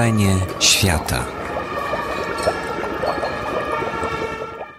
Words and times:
Wrzenie 0.00 0.36
świata. 0.60 1.26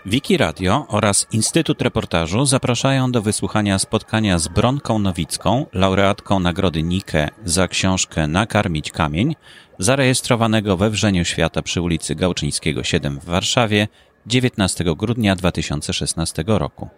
Wiki 0.05 0.38
Radio 0.38 0.86
oraz 0.88 1.28
Instytut 1.31 1.81
Reportażu 1.81 2.46
zapraszają 2.46 3.12
do 3.12 3.21
wysłuchania 3.21 3.79
spotkania 3.79 4.39
z 4.39 4.47
Bronką 4.47 4.99
Nowicką, 4.99 5.65
laureatką 5.74 6.39
Nagrody 6.39 6.84
Nike 6.84 7.29
za 7.46 7.67
książkę 7.67 8.28
Nakarmić 8.28 8.92
kamień, 8.92 9.35
zarejestrowanego 9.79 10.78
we 10.78 10.89
Wrzeniu 10.89 11.26
Świata 11.26 11.62
przy 11.62 11.81
ulicy 11.81 12.15
Gałczyńskiego 12.15 12.83
7 12.83 13.19
w 13.19 13.26
Warszawie 13.26 13.88
19 14.26 14.83
grudnia 14.97 15.35
2016 15.35 16.44
roku. 16.48 16.90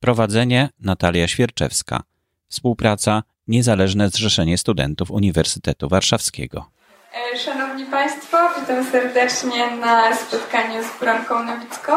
Prowadzenie 0.00 0.68
Natalia 0.80 1.28
Świerczewska. 1.28 2.02
Współpraca 2.48 3.22
Niezależne 3.48 4.08
Zrzeszenie 4.08 4.58
Studentów 4.58 5.10
Uniwersytetu 5.10 5.88
Warszawskiego. 5.88 6.71
E, 7.14 7.38
Szanowni 7.38 7.84
Państwo, 7.84 8.38
witam 8.60 8.84
serdecznie 8.84 9.70
na 9.70 10.16
spotkaniu 10.16 10.82
z 10.82 11.00
Bronką 11.00 11.42
Nowicką 11.42 11.92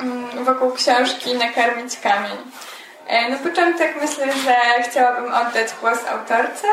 mm, 0.00 0.44
wokół 0.44 0.72
książki 0.72 1.34
Nakarmić 1.34 2.00
kamień. 2.00 2.36
E, 3.06 3.30
na 3.30 3.36
początek 3.36 3.94
myślę, 4.00 4.32
że 4.32 4.56
chciałabym 4.90 5.34
oddać 5.34 5.68
głos 5.80 5.98
autorce, 6.06 6.68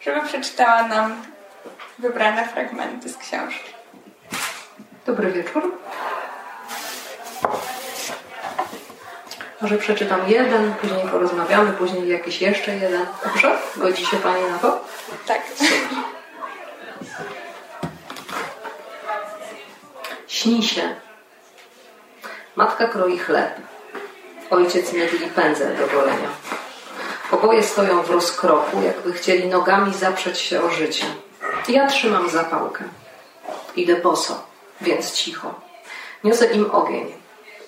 żeby 0.00 0.20
przeczytała 0.20 0.82
nam 0.82 1.22
wybrane 1.98 2.48
fragmenty 2.48 3.08
z 3.08 3.16
książki. 3.16 3.74
Dobry 5.06 5.32
wieczór. 5.32 5.78
Może 9.60 9.78
przeczytam 9.78 10.20
jeden, 10.28 10.74
później 10.74 11.08
porozmawiamy, 11.08 11.72
później 11.72 12.08
jakiś 12.08 12.40
jeszcze 12.40 12.74
jeden. 12.76 13.06
Dobrze? 13.24 13.56
Godzi 13.76 14.06
się 14.06 14.16
Pani 14.16 14.42
na 14.50 14.58
to? 14.58 14.84
Tak. 15.26 15.40
Śni 20.28 20.62
się. 20.62 20.94
Matka 22.56 22.88
kroi 22.88 23.18
chleb. 23.18 23.54
Ojciec 24.50 24.92
mydli 24.92 25.26
pędzel 25.26 25.76
do 25.76 25.86
golenia. 25.86 26.28
Oboje 27.30 27.62
stoją 27.62 28.02
w 28.02 28.10
rozkroku, 28.10 28.82
jakby 28.82 29.12
chcieli 29.12 29.48
nogami 29.48 29.94
zaprzeć 29.94 30.38
się 30.38 30.62
o 30.62 30.70
życie. 30.70 31.04
Ja 31.68 31.86
trzymam 31.86 32.30
zapałkę. 32.30 32.84
Idę 33.76 33.96
boso, 33.96 34.44
więc 34.80 35.12
cicho. 35.12 35.54
Niosę 36.24 36.46
im 36.46 36.70
ogień. 36.70 37.14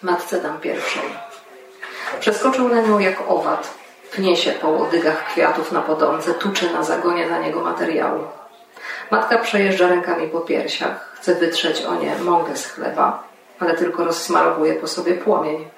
Matce 0.03 0.41
dam 0.41 0.61
pierwszej. 0.61 1.03
Przeskoczył 2.21 2.69
na 2.69 2.83
nią 2.83 2.99
jak 2.99 3.31
owad. 3.31 3.75
Pnie 4.13 4.37
się 4.37 4.53
po 4.53 4.69
łodygach 4.69 5.27
kwiatów 5.33 5.73
na 5.73 5.83
podądze, 5.83 6.35
tuczy 6.35 6.71
na 6.71 6.83
zagonie 6.83 7.27
na 7.27 7.39
niego 7.39 7.61
materiału. 7.61 8.40
Matka 9.11 9.39
przejeżdża 9.39 9.89
rękami 9.89 10.29
po 10.29 10.41
piersiach, 10.41 11.13
chce 11.15 11.35
wytrzeć 11.35 11.83
o 11.83 11.95
nie 11.95 12.19
mąkę 12.19 12.57
z 12.57 12.67
chleba, 12.67 13.23
ale 13.61 13.75
tylko 13.75 14.05
rozsmarowuje 14.05 14.75
po 14.75 14.89
sobie 14.89 15.15
płomień. 15.15 15.69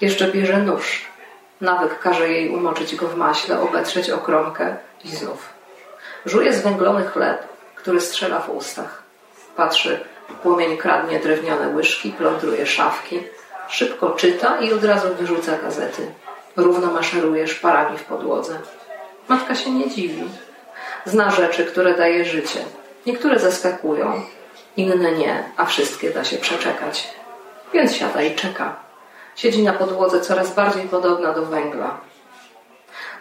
Jeszcze 0.00 0.28
bierze 0.28 0.58
nóż. 0.58 1.06
Nawyk 1.60 1.98
każe 1.98 2.28
jej 2.28 2.50
umoczyć 2.50 2.96
go 2.96 3.08
w 3.08 3.16
maśle, 3.16 3.60
obetrzeć 3.60 4.10
o 4.10 4.18
kromkę 4.18 4.76
i 5.04 5.08
znów. 5.08 5.48
Żuje 6.26 6.52
zwęglony 6.52 7.04
chleb, 7.04 7.42
który 7.74 8.00
strzela 8.00 8.40
w 8.40 8.50
ustach. 8.50 9.02
Patrzy, 9.56 10.00
płomień 10.42 10.76
kradnie 10.76 11.20
drewniane 11.20 11.68
łyżki, 11.68 12.12
plądruje 12.12 12.66
szafki, 12.66 13.22
szybko 13.68 14.10
czyta 14.10 14.58
i 14.60 14.72
od 14.72 14.84
razu 14.84 15.14
wyrzuca 15.14 15.58
gazety. 15.58 16.06
Równo 16.56 16.92
maszeruje 16.92 17.48
szparami 17.48 17.98
w 17.98 18.04
podłodze. 18.04 18.58
Matka 19.28 19.54
się 19.54 19.70
nie 19.70 19.90
dziwi. 19.90 20.24
Zna 21.04 21.30
rzeczy, 21.30 21.64
które 21.64 21.94
daje 21.94 22.24
życie. 22.24 22.60
Niektóre 23.06 23.38
zaskakują, 23.38 24.22
inne 24.76 25.12
nie, 25.12 25.44
a 25.56 25.64
wszystkie 25.64 26.10
da 26.10 26.24
się 26.24 26.36
przeczekać. 26.36 27.08
Więc 27.72 27.94
siada 27.96 28.22
i 28.22 28.34
czeka. 28.34 28.76
Siedzi 29.36 29.62
na 29.62 29.72
podłodze 29.72 30.20
coraz 30.20 30.54
bardziej 30.54 30.82
podobna 30.82 31.32
do 31.32 31.46
węgla. 31.46 32.00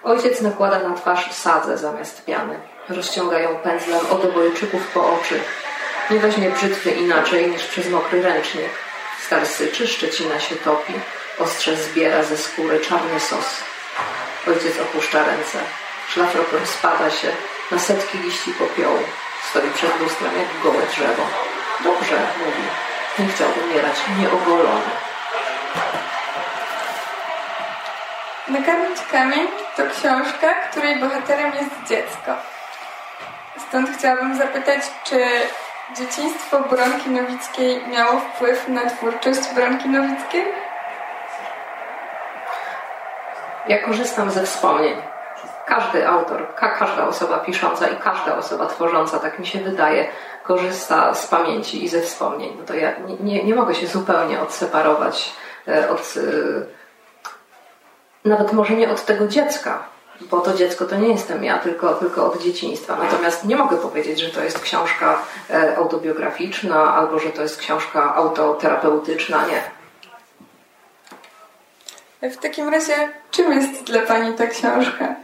Ojciec 0.03 0.41
nakłada 0.41 0.90
na 0.90 0.96
twarz 0.96 1.31
sadzę 1.31 1.78
zamiast 1.78 2.25
piany. 2.25 2.59
Rozciąga 2.90 3.40
ją 3.40 3.56
pędzlem 3.56 4.00
od 4.12 4.25
obojczyków 4.25 4.88
po 4.94 5.14
oczy. 5.14 5.40
Nie 6.12 6.20
weźmie 6.20 6.50
brzytwy 6.50 6.91
inaczej 6.91 7.52
niż 7.52 7.64
przez 7.64 7.90
mokry 7.90 8.22
ręcznik. 8.22 8.70
Star 9.25 9.47
syczy, 9.47 9.88
szczecina 9.88 10.40
się 10.40 10.56
topi, 10.56 10.94
ostrze 11.40 11.75
zbiera 11.75 12.24
ze 12.24 12.38
skóry 12.38 12.80
czarny 12.80 13.20
sos. 13.20 13.64
Ojciec 14.47 14.80
opuszcza 14.80 15.25
ręce. 15.25 15.59
Szlafrok 16.09 16.52
rozpada 16.52 17.09
się 17.09 17.28
na 17.72 17.80
setki 17.80 18.18
liści 18.18 18.52
popiołu. 18.54 19.00
Stoi 19.50 19.72
przed 19.72 20.00
lustrem 20.00 20.32
jak 20.38 20.64
gołe 20.64 20.86
drzewo. 20.88 21.24
Dobrze, 21.84 22.16
mówi. 22.46 22.64
Nie 23.20 23.28
chciał 23.28 23.48
umierać 23.64 23.96
nieogolony. 24.20 24.92
Nakarmić 28.48 29.00
kamień 29.12 29.48
to 29.78 29.84
książka, 29.84 30.54
której 30.54 31.00
bohaterem 31.00 31.54
jest 31.54 31.90
dziecko. 31.90 32.36
Stąd 33.68 33.98
chciałabym 33.98 34.38
zapytać, 34.38 34.82
czy 35.03 35.26
dzieciństwo 35.98 36.59
Bronki 36.59 37.09
Nowickiej 37.09 37.88
miało 37.88 38.20
wpływ 38.20 38.68
na 38.68 38.90
twórczość 38.90 39.50
Bronki 39.56 39.90
Nowickiej? 39.90 40.46
Ja 43.68 43.80
korzystam 43.80 44.32
ze 44.32 44.46
wspomnień. 44.46 45.10
Każdy 45.66 46.07
autor, 46.07 46.55
ka 46.55 46.69
każda 46.69 47.07
osoba 47.07 47.38
pisząca 47.38 47.88
i 47.88 47.95
każda 47.95 48.38
osoba 48.38 48.66
tworząca, 48.66 49.19
tak 49.19 49.39
mi 49.39 49.47
się 49.47 49.59
wydaje, 49.59 50.07
korzysta 50.44 51.13
z 51.13 51.27
pamięci 51.27 51.83
i 51.83 51.89
ze 51.89 52.01
wspomnień. 52.01 52.53
No 52.59 52.66
to 52.66 52.73
ja 52.73 52.99
nie, 52.99 53.16
nie, 53.16 53.44
nie 53.44 53.55
mogę 53.55 53.75
się 53.75 53.88
zupełnie 53.88 54.41
odseparować 54.41 55.33
e, 55.67 55.89
od. 55.89 56.13
E, 56.17 56.81
nawet 58.25 58.53
może 58.53 58.73
nie 58.73 58.91
od 58.91 59.05
tego 59.05 59.27
dziecka, 59.27 59.83
bo 60.22 60.41
to 60.41 60.53
dziecko 60.53 60.85
to 60.85 60.95
nie 60.95 61.07
jestem 61.07 61.44
ja, 61.44 61.57
tylko, 61.57 61.93
tylko 61.93 62.25
od 62.25 62.41
dzieciństwa. 62.41 62.97
Natomiast 63.03 63.45
nie 63.45 63.55
mogę 63.55 63.78
powiedzieć, 63.78 64.19
że 64.19 64.29
to 64.29 64.43
jest 64.43 64.59
książka 64.59 65.19
e, 65.49 65.78
autobiograficzna 65.78 66.95
albo 66.95 67.19
że 67.19 67.29
to 67.29 67.41
jest 67.41 67.57
książka 67.57 68.16
autoterapeutyczna. 68.16 69.45
Nie. 69.47 69.61
W 72.29 72.38
takim 72.38 72.69
razie, 72.69 73.09
czym 73.31 73.53
jest 73.53 73.83
dla 73.83 74.01
Pani 74.01 74.33
ta 74.33 74.47
książka? 74.47 75.16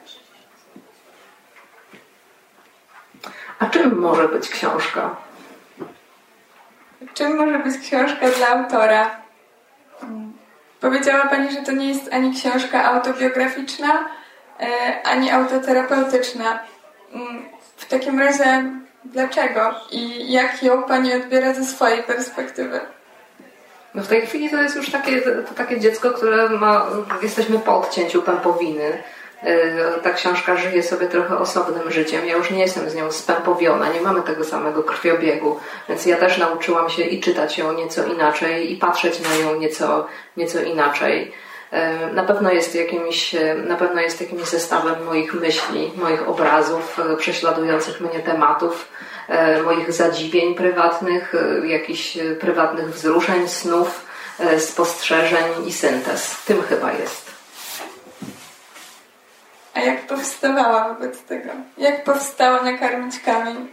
A 3.59 3.65
czym 3.65 3.99
może 3.99 4.27
być 4.27 4.49
książka? 4.49 5.15
Czym 7.13 7.37
może 7.37 7.59
być 7.59 7.77
książka 7.77 8.29
dla 8.37 8.49
autora? 8.49 9.21
Powiedziała 10.79 11.27
Pani, 11.27 11.51
że 11.51 11.61
to 11.61 11.71
nie 11.71 11.89
jest 11.89 12.13
ani 12.13 12.33
książka 12.33 12.83
autobiograficzna, 12.83 14.09
e, 14.59 15.01
ani 15.03 15.31
autoterapeutyczna. 15.31 16.59
Mm, 17.13 17.45
w 17.77 17.85
takim 17.85 18.19
razie, 18.19 18.71
dlaczego 19.05 19.75
i 19.91 20.31
jak 20.31 20.63
ją 20.63 20.83
Pani 20.83 21.13
odbiera 21.13 21.53
ze 21.53 21.65
swojej 21.65 22.03
perspektywy? 22.03 22.79
No 23.95 24.03
w 24.03 24.07
tej 24.07 24.27
chwili 24.27 24.49
to 24.49 24.61
jest 24.61 24.75
już 24.75 24.89
takie, 24.89 25.21
to 25.21 25.53
takie 25.53 25.79
dziecko, 25.79 26.11
które 26.11 26.49
ma, 26.49 26.85
jesteśmy 27.21 27.59
po 27.59 27.77
odcięciu 27.77 28.21
pępowiny. 28.21 29.03
E, 29.43 30.01
ta 30.03 30.13
książka 30.13 30.57
żyje 30.57 30.83
sobie 30.83 31.07
trochę 31.07 31.37
osobnym 31.37 31.91
życiem. 31.91 32.25
Ja 32.25 32.37
już 32.37 32.51
nie 32.51 32.59
jestem 32.59 32.89
z 32.89 32.95
nią 32.95 33.11
spępowiona, 33.11 33.89
nie 33.89 34.01
mamy 34.01 34.21
tego 34.21 34.43
samego 34.43 34.83
krwiobiegu, 34.83 35.59
więc 35.89 36.05
ja 36.05 36.17
też 36.17 36.37
nauczyłam 36.37 36.89
się 36.89 37.03
i 37.03 37.19
czytać 37.19 37.57
ją 37.57 37.73
nieco 37.73 38.05
inaczej, 38.05 38.73
i 38.73 38.75
patrzeć 38.75 39.19
na 39.19 39.37
nią 39.37 39.59
nieco, 39.59 40.07
nieco 40.37 40.61
inaczej. 40.61 41.31
E, 41.71 42.07
na 42.13 42.23
pewno 42.23 42.51
jest 42.51 42.75
jakimś, 42.75 43.35
na 43.67 43.75
pewno 43.75 44.01
jest 44.01 44.21
jakimś 44.21 44.43
zestawem 44.43 45.05
moich 45.05 45.33
myśli, 45.33 45.91
moich 45.95 46.29
obrazów, 46.29 46.99
e, 46.99 47.17
prześladujących 47.17 48.01
mnie 48.01 48.19
tematów, 48.19 48.89
moich 49.63 49.91
zadziwień 49.91 50.55
prywatnych, 50.55 51.33
jakichś 51.63 52.17
prywatnych 52.39 52.89
wzruszeń, 52.89 53.47
snów, 53.47 54.05
spostrzeżeń 54.57 55.67
i 55.67 55.73
syntez. 55.73 56.43
Tym 56.45 56.61
chyba 56.61 56.93
jest. 56.93 57.26
A 59.77 59.79
jak 59.79 60.07
powstawała 60.07 60.93
wobec 60.93 61.23
tego? 61.23 61.49
Jak 61.77 62.03
powstała 62.03 62.63
nakarmić 62.63 63.19
kamień? 63.19 63.67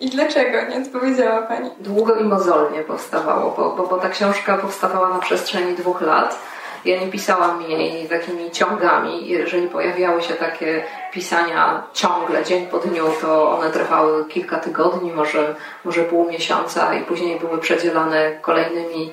I 0.00 0.10
dlaczego? 0.10 0.58
Nie 0.70 0.76
odpowiedziała 0.76 1.42
Pani. 1.42 1.70
Długo 1.80 2.14
i 2.14 2.24
mozolnie 2.24 2.82
powstawało, 2.82 3.54
bo, 3.56 3.70
bo, 3.76 3.86
bo 3.86 3.96
ta 3.96 4.08
książka 4.08 4.56
powstawała 4.56 5.08
na 5.08 5.18
przestrzeni 5.18 5.74
dwóch 5.74 6.00
lat. 6.00 6.38
Ja 6.84 7.00
nie 7.00 7.06
pisałam 7.06 7.62
jej 7.62 8.08
takimi 8.08 8.50
ciągami. 8.50 9.28
Jeżeli 9.28 9.68
pojawiały 9.68 10.22
się 10.22 10.34
takie 10.34 10.84
pisania 11.12 11.82
ciągle, 11.92 12.44
dzień 12.44 12.66
po 12.66 12.78
dniu, 12.78 13.04
to 13.20 13.58
one 13.58 13.70
trwały 13.70 14.24
kilka 14.24 14.56
tygodni, 14.58 15.12
może, 15.12 15.54
może 15.84 16.04
pół 16.04 16.30
miesiąca 16.30 16.94
i 16.94 17.04
później 17.04 17.40
były 17.40 17.58
przedzielane 17.58 18.38
kolejnymi 18.42 19.12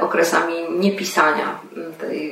okresami 0.00 0.54
niepisania. 0.70 1.58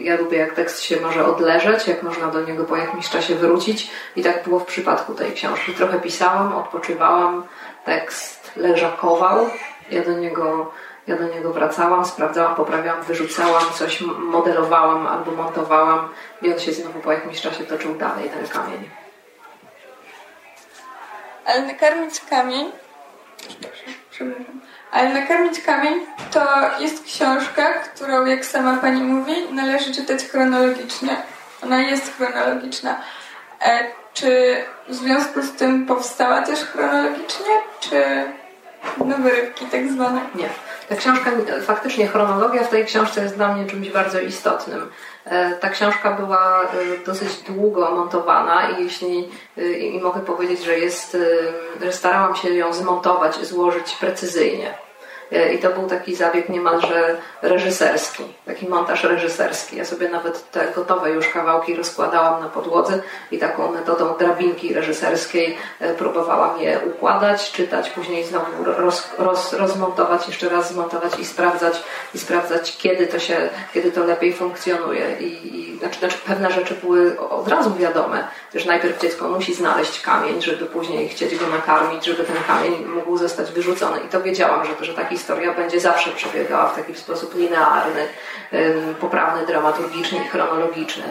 Ja 0.00 0.17
lubię, 0.17 0.39
jak 0.39 0.55
tekst 0.55 0.83
się 0.83 1.00
może 1.00 1.27
odleżeć, 1.27 1.89
jak 1.89 2.03
można 2.03 2.27
do 2.27 2.41
niego 2.41 2.65
po 2.65 2.77
jakimś 2.77 3.11
czasie 3.11 3.35
wrócić. 3.35 3.91
I 4.17 4.23
tak 4.23 4.45
było 4.45 4.61
w 4.61 4.67
przypadku 4.67 5.15
tej 5.15 5.33
książki. 5.33 5.73
Trochę 5.73 6.00
pisałam, 6.00 6.56
odpoczywałam, 6.56 7.47
tekst 7.85 8.53
leżakował. 8.56 9.50
Ja 9.91 10.05
do 10.05 10.12
niego, 10.12 10.73
ja 11.06 11.17
do 11.17 11.29
niego 11.29 11.53
wracałam, 11.53 12.05
sprawdzałam, 12.05 12.55
poprawiałam, 12.55 13.03
wyrzucałam, 13.03 13.62
coś 13.75 14.00
modelowałam 14.19 15.06
albo 15.06 15.33
montowałam 15.33 16.09
i 16.43 16.53
on 16.53 16.59
się 16.59 16.73
znowu 16.73 17.00
po 17.00 17.12
jakimś 17.12 17.41
czasie 17.41 17.65
toczył 17.65 17.95
dalej, 17.95 18.31
ten 18.31 18.49
kamień. 18.49 18.91
Ale 21.45 21.62
nakarmić 21.62 22.21
kamień 22.21 22.73
przepraszam. 24.11 24.61
Ale 24.90 25.14
nakarmić 25.14 25.61
kamień 25.61 26.06
to 26.31 26.40
jest 26.81 27.05
książka, 27.05 27.73
którą, 27.73 28.26
jak 28.26 28.44
sama 28.44 28.76
pani 28.76 29.02
mówi, 29.02 29.35
należy 29.52 29.94
czytać 29.94 30.25
chronologicznie. 30.25 31.17
Ona 31.62 31.81
jest 31.81 32.17
chronologiczna. 32.17 33.00
E, 33.67 33.85
czy 34.14 34.56
w 34.88 34.94
związku 34.94 35.43
z 35.43 35.52
tym 35.52 35.87
powstała 35.87 36.43
też 36.43 36.58
chronologicznie, 36.61 37.55
czy 37.81 38.25
no 39.06 39.17
wyrywki 39.17 39.67
tak 39.67 39.88
zwane? 39.88 40.20
Nie. 40.35 40.49
Ta 40.88 40.96
książka, 40.96 41.31
faktycznie 41.62 42.06
chronologia 42.06 42.64
w 42.64 42.69
tej 42.69 42.85
książce 42.85 43.23
jest 43.23 43.37
dla 43.37 43.55
mnie 43.55 43.70
czymś 43.70 43.90
bardzo 43.90 44.20
istotnym. 44.20 44.90
E, 45.31 45.51
ta 45.61 45.69
książka 45.69 46.11
była 46.11 46.63
e, 46.63 46.67
dosyć 47.07 47.37
długo 47.37 47.91
montowana 47.91 48.71
i 48.71 48.85
jeśli 48.85 49.29
e, 49.59 49.73
i 49.73 50.01
mogę 50.01 50.21
powiedzieć, 50.21 50.65
że 50.65 50.79
jest, 50.79 51.17
że 51.83 51.93
starałam 51.93 52.37
się 52.37 52.55
ją 52.55 52.73
zmontować, 52.73 53.47
złożyć 53.47 53.97
precyzyjnie. 54.01 54.88
E, 55.33 55.55
I 55.55 55.59
to 55.59 55.71
był 55.71 55.89
taki 55.89 56.15
zabieg 56.15 56.49
niemalże 56.49 57.17
reżyserski, 57.43 58.25
taki 58.47 58.69
montaż 58.69 59.05
reżyserski. 59.05 59.77
Ja 59.77 59.85
sobie 59.85 60.09
nawet 60.09 60.51
te 60.51 60.73
gotowe 60.75 61.11
już 61.11 61.29
kawałki 61.29 61.77
rozkładałam 61.77 62.43
na 62.43 62.49
podłodze 62.49 63.03
i 63.31 63.39
taką 63.39 63.73
metodą 63.73 64.15
drabinki 64.19 64.75
reżyserskiej 64.75 65.57
e, 65.81 65.95
próbowałam 65.95 66.61
je 66.61 66.81
układać, 66.87 67.53
czytać, 67.53 67.91
później 67.91 68.25
znowu 68.25 68.65
roz, 68.65 69.11
roz, 69.19 69.53
rozmontować, 69.53 70.27
jeszcze 70.27 70.49
raz 70.49 70.73
zmontować 70.73 71.19
i 71.19 71.25
sprawdzać, 71.25 71.83
i 72.15 72.19
sprawdzać 72.19 72.77
kiedy 72.77 73.07
to 73.07 73.19
się, 73.19 73.49
kiedy 73.75 73.93
to 73.93 74.05
lepiej 74.05 74.33
funkcjonuje. 74.33 75.17
I, 75.21 75.57
i 75.57 75.79
znaczy, 75.79 75.99
znaczy 75.99 76.19
pewne 76.27 76.51
rzeczy 76.53 76.75
były 76.75 77.21
od 77.21 77.49
razu 77.49 77.75
wiadome, 77.75 78.29
że 78.55 78.67
najpierw 78.67 79.01
dziecko 79.01 79.29
musi 79.29 79.55
znaleźć 79.55 80.01
kamień, 80.01 80.43
żeby 80.43 80.67
później 80.67 81.09
chcieć 81.09 81.37
go 81.37 81.47
nakarmić, 81.47 82.05
żeby 82.05 82.25
ten 82.25 82.37
kamień 82.47 82.85
mógł 82.85 83.17
zostać 83.17 83.53
wyrzucony. 83.53 84.01
I 84.01 84.09
to 84.09 84.23
wiedziałam, 84.23 84.67
że, 84.67 84.85
że 84.85 84.95
taki 84.95 85.18
historia 85.19 85.55
będzie 85.55 85.81
zawsze 85.81 86.11
przebiegała 86.11 86.69
w 86.69 86.76
taki 86.76 86.94
sposób 86.94 87.35
linearny, 87.35 88.06
poprawny 89.00 89.47
dramaturgiczny 89.47 90.19
i 90.19 90.29
chronologiczny. 90.29 91.05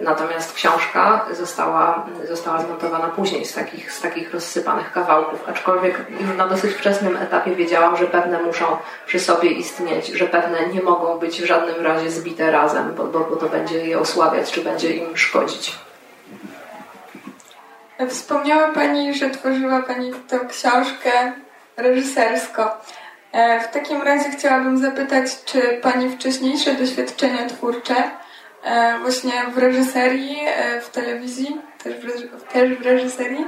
Natomiast 0.00 0.54
książka 0.54 1.26
została, 1.32 2.06
została 2.28 2.60
zmontowana 2.60 3.08
później 3.08 3.44
z 3.44 3.54
takich, 3.54 3.92
z 3.92 4.00
takich 4.00 4.34
rozsypanych 4.34 4.92
kawałków, 4.92 5.48
aczkolwiek 5.48 5.98
już 6.20 6.36
na 6.36 6.48
dosyć 6.48 6.74
wczesnym 6.74 7.16
etapie 7.16 7.54
wiedziałam, 7.54 7.96
że 7.96 8.06
pewne 8.06 8.42
muszą 8.42 8.76
przy 9.06 9.20
sobie 9.20 9.50
istnieć, 9.50 10.06
że 10.06 10.26
pewne 10.26 10.66
nie 10.66 10.82
mogą 10.82 11.18
być 11.18 11.42
w 11.42 11.46
żadnym 11.46 11.86
razie 11.86 12.10
zbite 12.10 12.50
razem, 12.50 12.94
bo, 12.94 13.04
bo, 13.04 13.20
bo 13.20 13.36
to 13.36 13.48
będzie 13.48 13.86
je 13.86 13.98
osłabiać, 13.98 14.52
czy 14.52 14.60
będzie 14.60 14.90
im 14.90 15.16
szkodzić. 15.16 15.78
Wspomniała 18.08 18.68
Pani, 18.68 19.14
że 19.14 19.30
tworzyła 19.30 19.82
Pani 19.82 20.12
tę 20.28 20.40
książkę 20.48 21.32
reżysersko. 21.76 22.76
E, 23.34 23.60
w 23.60 23.68
takim 23.68 24.02
razie 24.02 24.30
chciałabym 24.30 24.78
zapytać, 24.78 25.44
czy 25.44 25.78
Pani 25.82 26.10
wcześniejsze 26.10 26.74
doświadczenia 26.74 27.46
twórcze 27.46 27.94
e, 28.64 28.98
właśnie 28.98 29.32
w 29.54 29.58
reżyserii, 29.58 30.38
e, 30.46 30.80
w 30.80 30.90
telewizji, 30.90 31.60
też 31.82 31.94
w, 31.94 32.52
też 32.52 32.78
w 32.78 32.82
reżyserii 32.82 33.46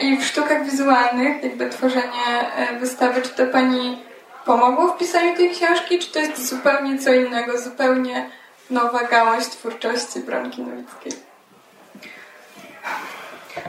i 0.00 0.16
w 0.16 0.24
sztukach 0.24 0.64
wizualnych, 0.64 1.42
jakby 1.42 1.70
tworzenie 1.70 2.50
wystawy, 2.80 3.22
czy 3.22 3.28
to 3.28 3.46
Pani 3.46 4.02
pomogło 4.44 4.88
w 4.88 4.98
pisaniu 4.98 5.36
tej 5.36 5.50
książki, 5.50 5.98
czy 5.98 6.12
to 6.12 6.18
jest 6.18 6.48
zupełnie 6.48 6.98
co 6.98 7.12
innego, 7.12 7.58
zupełnie 7.58 8.30
nowa 8.70 9.04
gałąź 9.04 9.46
twórczości 9.46 10.20
Bronki 10.20 10.62
Nowickiej? 10.62 11.12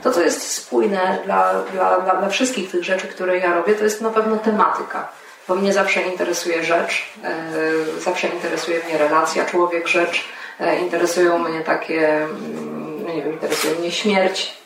To, 0.03 0.11
co 0.11 0.21
jest 0.21 0.51
spójne 0.51 1.19
dla, 1.25 1.53
dla, 1.63 1.99
dla, 1.99 2.15
dla 2.15 2.29
wszystkich 2.29 2.71
tych 2.71 2.83
rzeczy, 2.83 3.07
które 3.07 3.37
ja 3.37 3.53
robię, 3.53 3.75
to 3.75 3.83
jest 3.83 4.01
na 4.01 4.09
pewno 4.09 4.37
tematyka 4.37 5.07
bo 5.47 5.55
mnie 5.55 5.73
zawsze 5.73 6.01
interesuje 6.01 6.63
rzecz, 6.63 7.03
e, 7.23 7.99
zawsze 7.99 8.27
interesuje 8.27 8.83
mnie 8.83 8.97
relacja 8.97 9.45
człowiek-rzecz, 9.45 10.25
e, 10.59 10.79
interesują 10.79 11.39
mnie 11.39 11.61
takie, 11.61 12.17
mm, 12.17 13.03
no 13.05 13.13
nie 13.13 13.23
wiem, 13.23 13.33
interesuje 13.33 13.75
mnie 13.75 13.91
śmierć, 13.91 14.57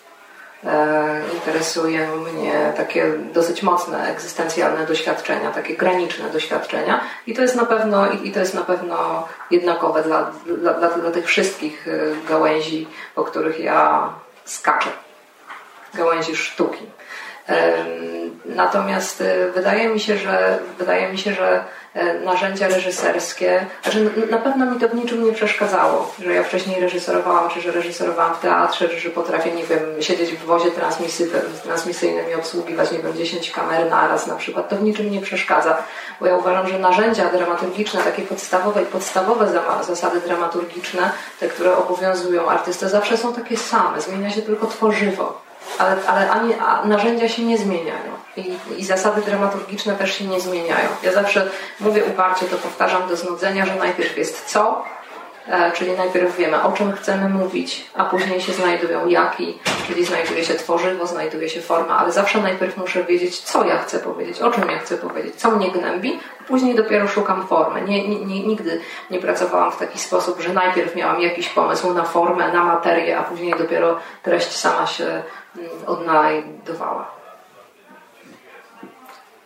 e, 0.64 1.22
interesuje 1.34 2.08
mnie 2.08 2.74
takie 2.78 3.12
dosyć 3.34 3.64
mocne 3.64 4.12
egzystencjalne 4.12 4.86
doświadczenia, 4.86 5.52
takie 5.52 5.78
graniczne 5.78 6.30
doświadczenia 6.30 7.02
i 7.28 7.34
to 7.34 7.42
jest 7.42 7.56
na 7.56 7.66
pewno, 7.66 8.12
i 8.12 8.32
to 8.32 8.40
jest 8.40 8.54
na 8.54 8.62
pewno 8.62 9.28
jednakowe 9.52 10.04
dla, 10.04 10.32
dla, 10.58 10.74
dla, 10.74 10.90
dla 10.90 11.12
tych 11.12 11.26
wszystkich 11.26 11.88
gałęzi, 12.30 12.88
o 13.16 13.24
których 13.24 13.60
ja 13.60 14.10
skaczę, 14.46 14.90
gałęzi 15.94 16.36
sztuki. 16.36 16.86
Natomiast 18.46 19.22
y, 19.22 19.52
wydaje 19.56 19.90
mi 19.90 20.00
się, 20.00 20.18
że 20.18 20.60
wydaje 20.80 21.12
mi 21.12 21.18
się, 21.18 21.34
że 21.34 21.64
e, 21.94 22.20
narzędzia 22.20 22.68
reżyserskie, 22.68 23.66
znaczy 23.84 24.10
na 24.32 24.38
pewno 24.38 24.66
mi 24.66 24.80
to 24.80 24.88
w 24.88 24.96
niczym 24.96 25.26
nie 25.26 25.32
przeszkadzało, 25.32 26.14
że 26.20 26.34
ja 26.34 26.44
wcześniej 26.44 26.82
reżyserowałam, 26.82 27.50
czy 27.50 27.62
że 27.62 27.72
reżyserowałam 27.72 28.36
w 28.36 28.40
teatrze, 28.40 28.90
czy 28.90 29.00
że 29.00 29.10
potrafię, 29.10 29.52
nie 29.52 29.64
wiem, 29.64 29.80
siedzieć 30.00 30.32
w 30.32 30.46
wozie 30.46 30.72
transmisyjnym 31.64 32.30
i 32.32 32.34
obsługiwać, 32.34 32.92
nie 32.92 33.00
wiem, 33.00 33.14
10 33.14 33.52
kamer 33.52 33.90
naraz 33.90 34.28
na 34.28 34.36
przykład. 34.36 34.70
To 34.70 34.76
w 34.76 34.84
niczym 34.84 35.12
nie 35.12 35.22
przeszkadza, 35.22 35.78
bo 36.20 36.26
ja 36.26 36.38
uważam, 36.38 36.68
że 36.68 36.80
narzędzia 36.80 37.30
dramaturgiczne, 37.30 38.04
takie 38.04 38.22
podstawowe 38.22 38.84
i 38.84 38.86
podstawowe 38.86 39.48
zasady 39.88 40.20
dramaturgiczne, 40.20 41.12
te, 41.40 41.48
które 41.48 41.78
obowiązują 41.78 42.50
artystę, 42.50 42.90
zawsze 42.90 43.18
są 43.18 43.34
takie 43.34 43.58
same, 43.58 44.02
zmienia 44.02 44.30
się 44.30 44.42
tylko 44.42 44.68
tworzywo 44.68 45.42
ale, 45.78 46.08
ale 46.08 46.30
ani, 46.30 46.54
narzędzia 46.86 47.30
się 47.30 47.44
nie 47.44 47.58
zmieniają 47.58 48.12
I, 48.38 48.54
i 48.78 48.86
zasady 48.86 49.22
dramaturgiczne 49.22 49.96
też 49.96 50.18
się 50.18 50.26
nie 50.26 50.42
zmieniają. 50.42 50.90
Ja 51.04 51.12
zawsze 51.12 51.50
mówię 51.80 52.04
uparcie, 52.06 52.46
to 52.46 52.58
powtarzam 52.58 53.08
do 53.08 53.16
znudzenia, 53.16 53.66
że 53.66 53.76
najpierw 53.76 54.18
jest 54.18 54.46
co, 54.46 54.84
E, 55.48 55.72
czyli 55.72 55.92
najpierw 55.92 56.38
wiemy, 56.38 56.64
o 56.64 56.72
czym 56.72 56.92
chcemy 56.92 57.30
mówić, 57.30 57.86
a 57.96 58.06
później 58.06 58.42
się 58.42 58.54
znajdują 58.54 59.08
jaki, 59.08 59.60
czyli 59.88 60.06
znajduje 60.06 60.46
się 60.46 60.54
tworzywo, 60.54 61.08
znajduje 61.08 61.50
się 61.50 61.62
forma, 61.62 61.98
ale 61.98 62.12
zawsze 62.12 62.42
najpierw 62.42 62.78
muszę 62.78 63.04
wiedzieć, 63.04 63.40
co 63.40 63.66
ja 63.66 63.78
chcę 63.78 64.00
powiedzieć, 64.00 64.42
o 64.42 64.52
czym 64.52 64.70
ja 64.70 64.80
chcę 64.80 64.98
powiedzieć, 64.98 65.36
co 65.36 65.52
mnie 65.52 65.72
gnębi, 65.72 66.20
a 66.42 66.44
później 66.44 66.76
dopiero 66.76 67.08
szukam 67.08 67.48
formy. 67.48 67.82
Nie, 67.82 68.08
nie, 68.08 68.44
nigdy 68.44 68.82
nie 69.12 69.20
pracowałam 69.20 69.72
w 69.72 69.78
taki 69.78 70.00
sposób, 70.00 70.42
że 70.42 70.54
najpierw 70.54 70.96
miałam 70.96 71.22
jakiś 71.22 71.50
pomysł 71.50 71.94
na 71.94 72.04
formę, 72.04 72.54
na 72.54 72.64
materię, 72.64 73.18
a 73.18 73.24
później 73.24 73.54
dopiero 73.58 74.00
treść 74.24 74.52
sama 74.58 74.88
się 74.88 75.06
mm, 75.06 75.70
odnajdowała. 75.88 77.21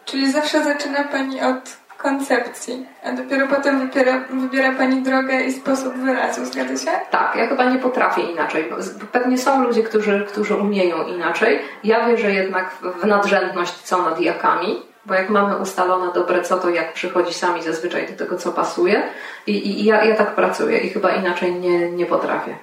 Czyli 0.06 0.32
zawsze 0.32 0.64
zaczyna 0.64 1.04
Pani 1.04 1.42
od 1.42 1.78
koncepcji, 1.98 2.86
a 3.04 3.12
dopiero 3.12 3.48
potem 3.48 3.80
wybiera, 3.80 4.24
wybiera 4.30 4.72
Pani 4.72 5.02
drogę 5.02 5.42
i 5.42 5.52
sposób 5.52 5.94
wyrazu, 5.94 6.46
zgadza 6.46 6.78
się? 6.86 6.98
Tak, 7.12 7.36
ja 7.36 7.48
chyba 7.48 7.66
nie 7.66 7.80
potrafię 7.80 8.22
inaczej. 8.22 8.70
Pewnie 9.12 9.38
są 9.38 9.64
ludzie, 9.64 9.84
którzy, 9.84 10.26
którzy 10.28 10.56
umieją 10.56 11.08
inaczej. 11.08 11.60
Ja 11.84 12.08
wierzę 12.08 12.34
jednak 12.34 12.72
w 13.02 13.06
nadrzędność 13.06 13.74
co 13.74 14.02
nad 14.02 14.22
jakami, 14.22 14.82
bo 15.06 15.14
jak 15.14 15.30
mamy 15.30 15.58
ustalone 15.58 16.14
dobre 16.14 16.42
co, 16.42 16.58
to 16.58 16.70
jak 16.70 16.94
przychodzi 16.94 17.34
sami 17.34 17.64
zazwyczaj 17.64 18.08
do 18.08 18.18
tego, 18.18 18.38
co 18.38 18.52
pasuje. 18.52 19.04
I, 19.48 19.52
i, 19.52 19.82
i 19.82 19.86
ja, 19.86 20.04
ja 20.04 20.16
tak 20.16 20.36
pracuję 20.36 20.78
i 20.78 20.90
chyba 20.90 21.12
inaczej 21.12 21.56
nie, 21.56 21.92
nie 21.92 22.06
potrafię. 22.06 22.56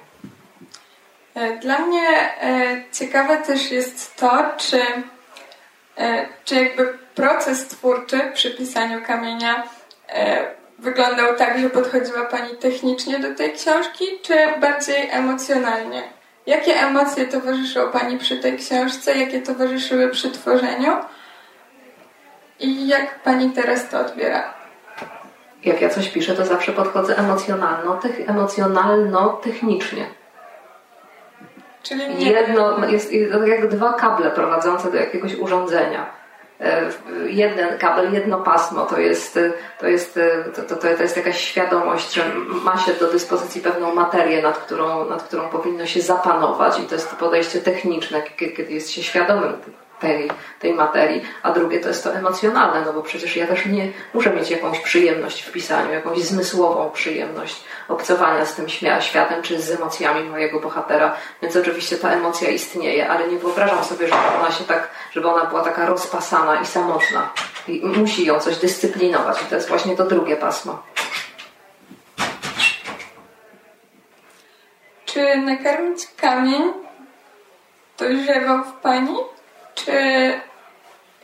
E, 1.35 1.57
dla 1.57 1.79
mnie 1.79 2.07
e, 2.41 2.83
ciekawe 2.91 3.37
też 3.37 3.71
jest 3.71 4.15
to, 4.15 4.43
czy, 4.57 4.81
czy 6.45 6.55
jakby 6.55 6.97
proces 7.15 7.67
twórczy 7.67 8.19
przy 8.33 8.51
pisaniu 8.51 9.01
kamienia 9.07 9.63
e, 10.09 10.45
wyglądał 10.79 11.35
tak, 11.35 11.59
że 11.59 11.69
podchodziła 11.69 12.25
Pani 12.25 12.57
technicznie 12.57 13.19
do 13.19 13.35
tej 13.35 13.53
książki, 13.53 14.05
czy 14.21 14.33
bardziej 14.61 15.09
emocjonalnie? 15.11 16.03
Jakie 16.45 16.73
emocje 16.73 17.25
towarzyszyły 17.25 17.91
Pani 17.91 18.17
przy 18.17 18.37
tej 18.37 18.57
książce? 18.57 19.17
Jakie 19.17 19.41
towarzyszyły 19.41 20.09
przy 20.09 20.31
tworzeniu? 20.31 20.91
I 22.59 22.87
jak 22.87 23.19
Pani 23.23 23.51
teraz 23.51 23.89
to 23.89 23.99
odbiera? 23.99 24.53
Jak 25.63 25.81
ja 25.81 25.89
coś 25.89 26.09
piszę, 26.09 26.33
to 26.33 26.45
zawsze 26.45 26.71
podchodzę 26.71 27.17
emocjonalno, 27.17 27.99
emocjonalno-technicznie. 28.27 30.05
Czyli 31.83 32.15
nie... 32.15 32.31
Jedno, 32.31 32.87
jest 32.87 33.13
jak 33.45 33.67
dwa 33.67 33.93
kable 33.93 34.31
prowadzące 34.31 34.91
do 34.91 34.97
jakiegoś 34.97 35.35
urządzenia. 35.35 36.05
E, 36.61 36.89
jeden 37.27 37.77
kabel, 37.77 38.13
jedno 38.13 38.37
pasmo, 38.37 38.85
to 38.85 38.99
jest, 38.99 39.39
to, 39.79 39.87
jest, 39.87 40.19
to, 40.55 40.61
to, 40.61 40.75
to 40.75 41.03
jest 41.03 41.17
jakaś 41.17 41.41
świadomość, 41.41 42.13
że 42.13 42.23
ma 42.63 42.77
się 42.77 42.93
do 42.93 43.11
dyspozycji 43.11 43.61
pewną 43.61 43.95
materię, 43.95 44.41
nad 44.41 44.57
którą, 44.57 45.09
nad 45.09 45.23
którą 45.23 45.49
powinno 45.49 45.85
się 45.85 46.01
zapanować 46.01 46.79
i 46.79 46.83
to 46.83 46.95
jest 46.95 47.09
to 47.09 47.15
podejście 47.15 47.59
techniczne, 47.59 48.21
kiedy 48.37 48.73
jest 48.73 48.91
się 48.91 49.03
świadomym 49.03 49.53
tej, 50.03 50.31
tej 50.59 50.73
materii, 50.73 51.23
a 51.43 51.51
drugie 51.51 51.79
to 51.79 51.87
jest 51.87 52.03
to 52.03 52.13
emocjonalne, 52.13 52.85
no 52.85 52.93
bo 52.93 53.01
przecież 53.01 53.35
ja 53.35 53.47
też 53.47 53.65
nie 53.65 53.91
muszę 54.13 54.29
mieć 54.29 54.51
jakąś 54.51 54.79
przyjemność 54.79 55.43
w 55.43 55.51
pisaniu, 55.51 55.93
jakąś 55.93 56.19
zmysłową 56.19 56.91
przyjemność 56.91 57.63
obcowania 57.87 58.45
z 58.45 58.55
tym 58.55 58.69
światem 58.99 59.41
czy 59.41 59.61
z 59.61 59.71
emocjami 59.71 60.29
mojego 60.29 60.59
bohatera, 60.59 61.15
więc 61.41 61.55
oczywiście 61.55 61.97
ta 61.97 62.09
emocja 62.09 62.49
istnieje, 62.49 63.09
ale 63.09 63.27
nie 63.27 63.39
wyobrażam 63.39 63.83
sobie, 63.83 64.07
żeby 64.07 64.21
ona 64.39 64.51
się 64.51 64.63
tak, 64.63 64.89
żeby 65.11 65.27
ona 65.27 65.45
była 65.45 65.63
taka 65.63 65.85
rozpasana 65.85 66.61
i 66.61 66.65
samotna. 66.65 67.29
I 67.67 67.81
musi 67.85 68.25
ją 68.25 68.39
coś 68.39 68.57
dyscyplinować 68.57 69.41
i 69.41 69.45
to 69.45 69.55
jest 69.55 69.69
właśnie 69.69 69.95
to 69.95 70.05
drugie 70.05 70.35
pasmo. 70.35 70.83
Czy 75.05 75.37
nakarmić 75.37 76.07
kamień 76.17 76.73
dojrzewał 77.97 78.63
w 78.63 78.71
Pani? 78.71 79.15
Czy 79.75 79.93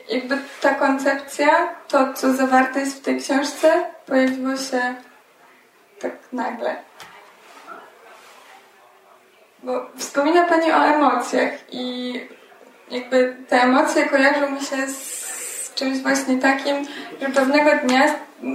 jakby 0.08 0.38
ta 0.60 0.74
koncepcja, 0.74 1.74
to 1.88 2.14
co 2.14 2.32
zawarte 2.32 2.80
jest 2.80 2.98
w 2.98 3.02
tej 3.02 3.20
książce, 3.20 3.84
pojawiło 4.06 4.56
się 4.56 4.94
tak 6.00 6.12
nagle? 6.32 6.76
Bo 9.62 9.90
wspomina 9.96 10.44
Pani 10.44 10.72
o 10.72 10.84
emocjach 10.84 11.50
i 11.72 12.14
jakby 12.90 13.36
te 13.48 13.62
emocje 13.62 14.04
kojarzą 14.04 14.50
mi 14.50 14.60
się 14.60 14.86
z 14.86 15.74
czymś 15.74 15.98
właśnie 15.98 16.38
takim, 16.38 16.76
że 17.20 17.28
pewnego 17.28 17.70
dnia 17.76 18.14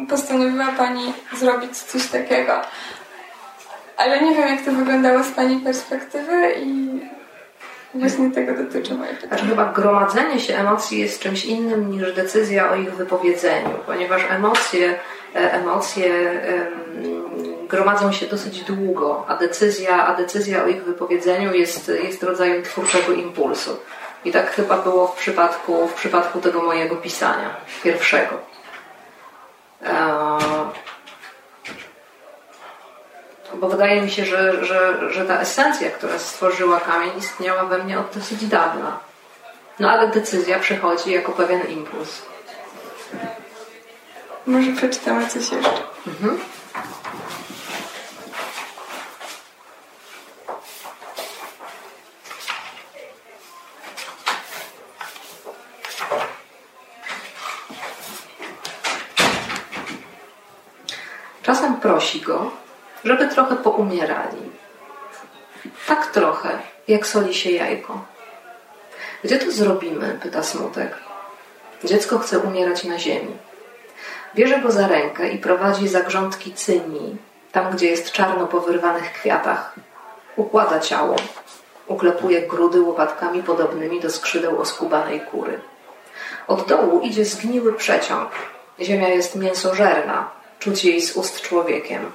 postanowiła 0.10 0.68
Pani 0.68 1.14
zrobić 1.34 1.78
coś 1.78 2.08
takiego. 2.08 2.62
Ale 3.98 4.22
nie 4.22 4.36
wiem, 4.36 4.48
jak 4.48 4.66
to 4.66 4.72
wyglądało 4.72 5.24
z 5.24 5.32
Pani 5.32 5.60
perspektywy 5.60 6.54
i 6.66 7.00
właśnie 7.96 8.32
tego 8.32 8.54
dotyczy 8.54 8.94
moje 8.94 9.14
pytanie. 9.14 9.28
Znaczy 9.28 9.46
chyba 9.46 9.74
gromadzenie 9.74 10.40
się 10.40 10.56
emocji 10.56 11.00
jest 11.00 11.20
czymś 11.20 11.46
innym 11.46 11.92
niż 11.92 12.14
decyzja 12.14 12.72
o 12.72 12.76
ich 12.76 12.96
wypowiedzeniu, 12.96 13.70
ponieważ 13.86 14.22
emocje, 14.32 15.00
e, 15.36 15.54
emocje 15.54 16.12
gromadzą 17.70 18.12
się 18.12 18.26
dosyć 18.26 18.64
długo, 18.64 19.26
a 19.28 19.36
decyzja, 19.36 20.08
a 20.08 20.16
decyzja 20.16 20.64
o 20.64 20.68
ich 20.68 20.84
wypowiedzeniu 20.84 21.54
jest, 21.54 21.92
jest 22.04 22.24
rodzajem 22.24 22.64
twórczego 22.64 23.14
impulsu. 23.14 23.78
I 24.26 24.32
tak 24.32 24.52
chyba 24.52 24.78
było 24.78 25.08
w 25.08 25.16
przypadku, 25.16 25.88
w 25.88 25.94
przypadku 25.94 26.42
tego 26.42 26.62
mojego 26.62 26.96
pisania, 26.96 27.56
pierwszego. 27.84 28.38
Bo 33.56 33.70
wydaje 33.70 34.02
mi 34.02 34.12
się, 34.12 34.26
że, 34.26 34.66
że, 34.66 35.12
że 35.14 35.26
ta 35.26 35.40
esencja, 35.40 35.90
która 35.92 36.20
stworzyła 36.20 36.80
kamień, 36.80 37.12
istniała 37.18 37.66
we 37.66 37.84
mnie 37.84 38.00
od 38.00 38.16
dosyć 38.16 38.46
dawna. 38.46 39.00
No 39.80 39.92
ale 39.92 40.08
decyzja 40.08 40.60
przychodzi 40.60 41.12
jako 41.12 41.32
pewien 41.32 41.62
impuls. 41.70 42.22
Może 44.46 44.72
przeczytamy 44.72 45.28
coś 45.28 45.52
jeszcze. 45.52 45.84
Mhm. 46.08 46.40
Czasem 61.44 61.76
prosi 61.76 62.22
go, 62.22 62.52
żeby 63.06 63.28
trochę 63.28 63.56
poumierali. 63.56 64.52
Tak 65.88 66.12
trochę, 66.12 66.50
jak 66.88 67.08
soli 67.08 67.34
się 67.34 67.52
jajko. 67.52 68.06
Gdzie 69.24 69.38
to 69.40 69.52
zrobimy? 69.52 70.20
pyta 70.24 70.44
smutek. 70.44 70.96
Dziecko 71.84 72.20
chce 72.20 72.40
umierać 72.40 72.84
na 72.84 73.00
ziemi. 73.00 73.38
Bierze 74.36 74.60
go 74.60 74.72
za 74.72 74.88
rękę 74.88 75.30
i 75.30 75.38
prowadzi 75.38 75.88
za 75.88 76.02
grządki 76.02 76.54
cyni, 76.54 77.18
tam 77.52 77.72
gdzie 77.74 77.90
jest 77.90 78.12
czarno 78.12 78.48
po 78.48 78.60
wyrwanych 78.62 79.14
kwiatach. 79.14 79.76
Układa 80.36 80.80
ciało, 80.80 81.16
uklepuje 81.88 82.42
grudy 82.42 82.82
łopatkami 82.82 83.44
podobnymi 83.44 84.02
do 84.02 84.10
skrzydeł 84.10 84.62
oskubanej 84.62 85.22
kury. 85.22 85.60
Od 86.48 86.68
dołu 86.68 87.00
idzie 87.00 87.26
zgniły 87.26 87.74
przeciąg. 87.74 88.30
Ziemia 88.80 89.10
jest 89.10 89.36
mięsożerna, 89.36 90.30
czuć 90.60 90.86
jej 90.86 91.02
z 91.02 91.16
ust 91.18 91.42
człowiekiem. 91.42 92.12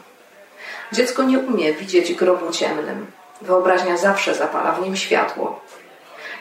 Dziecko 0.92 1.22
nie 1.22 1.38
umie 1.38 1.72
widzieć 1.72 2.14
grobu 2.14 2.52
ciemnym. 2.52 3.06
Wyobraźnia 3.42 3.96
zawsze 3.96 4.34
zapala 4.34 4.72
w 4.72 4.82
nim 4.82 4.96
światło. 4.96 5.60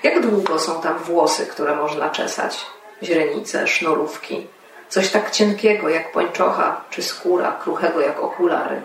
Jak 0.03 0.21
długo 0.21 0.59
są 0.59 0.81
tam 0.81 0.97
włosy, 0.97 1.45
które 1.45 1.75
można 1.75 2.09
czesać? 2.09 2.65
Źrenice, 3.03 3.67
sznurówki. 3.67 4.47
Coś 4.89 5.11
tak 5.11 5.31
cienkiego 5.31 5.89
jak 5.89 6.11
pończocha, 6.11 6.81
czy 6.89 7.03
skóra, 7.03 7.51
kruchego 7.51 8.01
jak 8.01 8.19
okulary. 8.19 8.81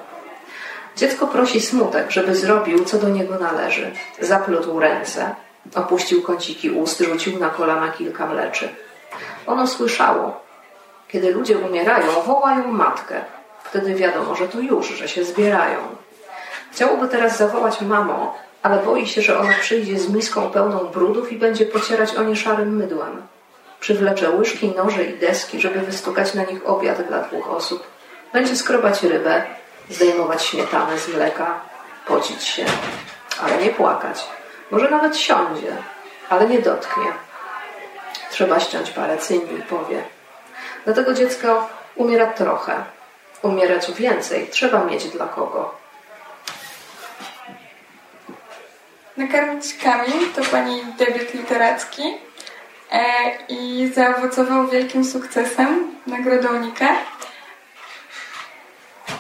Dziecko 0.97 1.26
prosi 1.26 1.61
smutek, 1.61 2.11
żeby 2.11 2.35
zrobił, 2.35 2.85
co 2.85 2.99
do 2.99 3.09
niego 3.09 3.38
należy. 3.38 3.92
Zaplótł 4.21 4.78
ręce, 4.78 5.35
opuścił 5.75 6.23
kąciki 6.23 6.71
ust, 6.71 7.00
rzucił 7.00 7.38
na 7.38 7.50
kolana 7.50 7.88
kilka 7.92 8.26
mleczy. 8.26 8.68
Ono 9.47 9.66
słyszało. 9.66 10.40
Kiedy 11.09 11.33
ludzie 11.33 11.59
umierają, 11.59 12.23
wołają 12.26 12.73
matkę. 12.73 13.25
Wtedy 13.75 13.95
wiadomo, 13.95 14.35
że 14.35 14.49
to 14.49 14.61
już, 14.61 14.88
że 14.88 15.09
się 15.09 15.25
zbierają. 15.25 15.78
Chciałoby 16.73 17.09
teraz 17.09 17.37
zawołać 17.37 17.81
mamo, 17.81 18.38
ale 18.62 18.78
boi 18.78 19.07
się, 19.07 19.23
że 19.23 19.38
ona 19.38 19.52
przyjdzie 19.61 19.99
z 19.99 20.09
miską 20.09 20.50
pełną 20.50 20.78
brudów 20.78 21.33
i 21.33 21.37
będzie 21.37 21.66
pocierać 21.66 22.14
o 22.14 22.23
nie 22.23 22.37
szarym 22.37 22.76
mydłem. 22.76 23.23
Przywlecze 23.81 24.31
łyżki, 24.31 24.73
noże 24.76 25.04
i 25.04 25.19
deski, 25.19 25.61
żeby 25.61 25.81
wystukać 25.81 26.35
na 26.35 26.45
nich 26.45 26.69
obiad 26.69 27.02
dla 27.02 27.19
dwóch 27.23 27.50
osób. 27.50 27.87
Będzie 28.33 28.57
skrobać 28.57 29.02
rybę, 29.02 29.43
zdejmować 29.90 30.45
śmietanę 30.45 30.99
z 30.99 31.09
mleka, 31.09 31.61
pocić 32.07 32.43
się, 32.43 32.64
ale 33.43 33.59
nie 33.59 33.71
płakać. 33.71 34.26
Może 34.71 34.90
nawet 34.90 35.16
siądzie, 35.16 35.76
ale 36.28 36.49
nie 36.49 36.59
dotknie. 36.59 37.12
Trzeba 38.31 38.61
ściąć 38.61 38.90
parę 38.90 39.19
cyni 39.19 39.59
i 39.59 39.62
powie. 39.62 40.02
Dlatego 40.85 41.14
dziecko 41.14 41.69
umiera 41.97 42.26
trochę, 42.26 42.94
umierać 43.45 43.93
więcej. 43.93 44.49
Trzeba 44.51 44.85
mieć 44.85 45.09
dla 45.09 45.27
kogo. 45.27 45.75
Nakarmić 49.17 49.75
kamień 49.75 50.33
to 50.35 50.43
Pani 50.43 50.85
debiut 50.99 51.35
literacki 51.35 52.03
e, 52.93 53.05
i 53.49 53.91
zaowocował 53.95 54.69
wielkim 54.69 55.05
sukcesem 55.05 55.97
nagrodą 56.07 56.61
Nikę. 56.61 56.89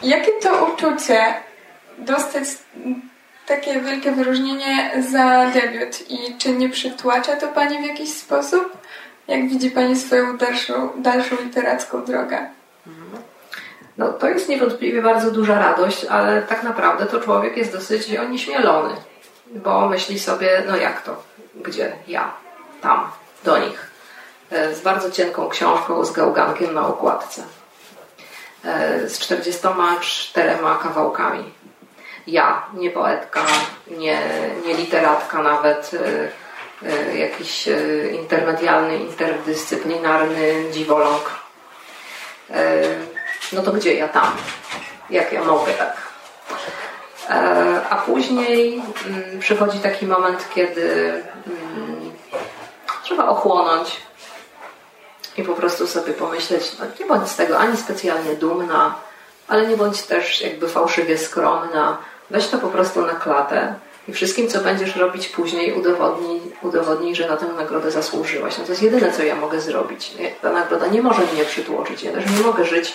Jakie 0.02 0.32
to 0.32 0.64
uczucie 0.64 1.34
dostać 1.98 2.44
takie 3.46 3.80
wielkie 3.80 4.12
wyróżnienie 4.12 4.90
za 5.10 5.46
debiut 5.46 6.10
i 6.10 6.38
czy 6.38 6.52
nie 6.52 6.68
przytłacza 6.68 7.36
to 7.36 7.48
Pani 7.48 7.78
w 7.78 7.86
jakiś 7.86 8.12
sposób? 8.12 8.78
Jak 9.28 9.48
widzi 9.48 9.70
Pani 9.70 9.96
swoją 9.96 10.36
dalszą, 10.36 10.90
dalszą 10.96 11.36
literacką 11.44 12.04
drogę? 12.04 12.50
No, 13.98 14.12
to 14.12 14.28
jest 14.28 14.48
niewątpliwie 14.48 15.02
bardzo 15.02 15.30
duża 15.30 15.58
radość, 15.58 16.04
ale 16.04 16.42
tak 16.42 16.62
naprawdę 16.62 17.06
to 17.06 17.20
człowiek 17.20 17.56
jest 17.56 17.72
dosyć 17.72 18.16
onieśmielony, 18.16 18.94
bo 19.46 19.88
myśli 19.88 20.18
sobie, 20.18 20.62
no 20.66 20.76
jak 20.76 21.02
to, 21.02 21.22
gdzie 21.54 21.92
ja, 22.08 22.32
tam, 22.80 23.10
do 23.44 23.58
nich, 23.58 23.90
e, 24.50 24.74
z 24.74 24.80
bardzo 24.80 25.10
cienką 25.10 25.48
książką 25.48 26.04
z 26.04 26.12
gałgankiem 26.12 26.74
na 26.74 26.86
okładce, 26.86 27.42
e, 28.64 29.08
z 29.08 29.18
44 29.18 30.58
kawałkami. 30.82 31.52
Ja, 32.26 32.66
nie 32.74 32.90
poetka, 32.90 33.40
nie, 33.90 34.20
nie 34.66 34.74
literatka 34.74 35.42
nawet, 35.42 35.90
e, 35.94 37.16
jakiś 37.16 37.68
intermedialny, 38.12 38.96
interdyscyplinarny 38.96 40.64
dziwoląg 40.72 41.30
no 43.54 43.62
to 43.62 43.72
gdzie 43.72 43.94
ja 43.94 44.08
tam? 44.08 44.32
Jak 45.10 45.32
ja 45.32 45.44
mogę 45.44 45.72
tak? 45.72 45.96
E, 47.30 47.80
a 47.90 47.96
później 47.96 48.82
mm, 49.06 49.40
przychodzi 49.40 49.78
taki 49.78 50.06
moment, 50.06 50.44
kiedy 50.54 51.12
mm, 51.46 52.12
trzeba 53.02 53.28
ochłonąć 53.28 53.96
i 55.36 55.42
po 55.42 55.54
prostu 55.54 55.86
sobie 55.86 56.12
pomyśleć, 56.12 56.72
no 56.78 56.86
nie 57.00 57.06
bądź 57.06 57.28
z 57.28 57.36
tego 57.36 57.58
ani 57.58 57.76
specjalnie 57.76 58.34
dumna, 58.34 58.94
ale 59.48 59.66
nie 59.66 59.76
bądź 59.76 60.02
też 60.02 60.40
jakby 60.40 60.68
fałszywie 60.68 61.18
skromna. 61.18 61.98
Weź 62.30 62.48
to 62.48 62.58
po 62.58 62.68
prostu 62.68 63.06
na 63.06 63.14
klatę 63.14 63.74
i 64.08 64.12
wszystkim, 64.12 64.48
co 64.48 64.60
będziesz 64.60 64.96
robić 64.96 65.28
później, 65.28 65.72
udowodnij, 65.72 66.40
udowodnij, 66.62 67.14
że 67.14 67.28
na 67.28 67.36
tę 67.36 67.46
nagrodę 67.46 67.90
zasłużyłaś. 67.90 68.58
No 68.58 68.64
to 68.64 68.72
jest 68.72 68.82
jedyne, 68.82 69.12
co 69.12 69.22
ja 69.22 69.36
mogę 69.36 69.60
zrobić. 69.60 70.12
Ta 70.42 70.52
nagroda 70.52 70.86
nie 70.86 71.02
może 71.02 71.22
mnie 71.34 71.44
przytłoczyć. 71.44 72.02
Ja 72.02 72.12
też 72.12 72.24
nie 72.38 72.44
mogę 72.44 72.64
żyć 72.64 72.94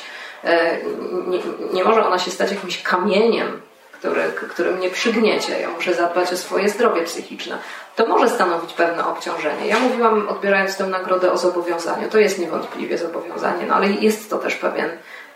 nie, 1.27 1.39
nie 1.74 1.84
może 1.84 2.05
ona 2.05 2.19
się 2.19 2.31
stać 2.31 2.51
jakimś 2.51 2.84
kamieniem, 2.84 3.62
który, 3.91 4.22
który 4.50 4.72
mnie 4.72 4.89
przygniecie. 4.89 5.62
Ja 5.62 5.69
muszę 5.69 5.93
zadbać 5.93 6.34
o 6.34 6.38
swoje 6.38 6.69
zdrowie 6.69 7.03
psychiczne. 7.03 7.58
To 7.96 8.05
może 8.05 8.29
stanowić 8.29 8.74
pewne 8.74 9.08
obciążenie. 9.08 9.67
Ja 9.67 9.79
mówiłam, 9.79 10.27
odbierając 10.29 10.77
tę 10.77 10.88
nagrodę 10.88 11.31
o 11.31 11.38
zobowiązaniu. 11.38 12.10
To 12.10 12.19
jest 12.19 12.39
niewątpliwie 12.39 12.98
zobowiązanie, 12.98 13.65
no 13.65 13.75
ale 13.75 13.88
jest 13.88 14.29
to 14.29 14.38
też 14.38 14.55
pewien 14.55 14.89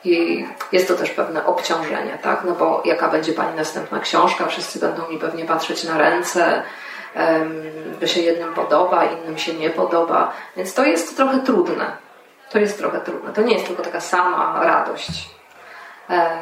i 0.06 0.46
jest 0.72 0.88
to 0.88 0.96
też 0.96 1.10
pewne 1.10 1.46
obciążenie, 1.46 2.18
tak? 2.22 2.44
No 2.46 2.52
bo 2.52 2.82
jaka 2.86 3.10
będzie 3.10 3.34
Pani 3.34 3.56
następna 3.56 4.00
książka? 4.00 4.46
Wszyscy 4.46 4.80
będą 4.80 5.08
mi 5.10 5.20
pewnie 5.20 5.46
patrzeć 5.46 5.84
na 5.84 5.98
ręce, 5.98 6.64
by 8.00 8.08
się 8.08 8.22
jednym 8.22 8.54
podoba, 8.54 9.06
innym 9.06 9.38
się 9.38 9.54
nie 9.54 9.70
podoba. 9.70 10.34
Więc 10.58 10.74
to 10.74 10.86
jest 10.86 11.18
trochę 11.18 11.40
trudne. 11.40 11.98
To 12.54 12.60
jest 12.60 12.78
trochę 12.78 13.02
trudne. 13.02 13.34
To 13.34 13.42
nie 13.42 13.54
jest 13.54 13.68
tylko 13.68 13.84
taka 13.84 14.02
sama 14.02 14.64
radość. 14.64 15.30
E, 16.10 16.40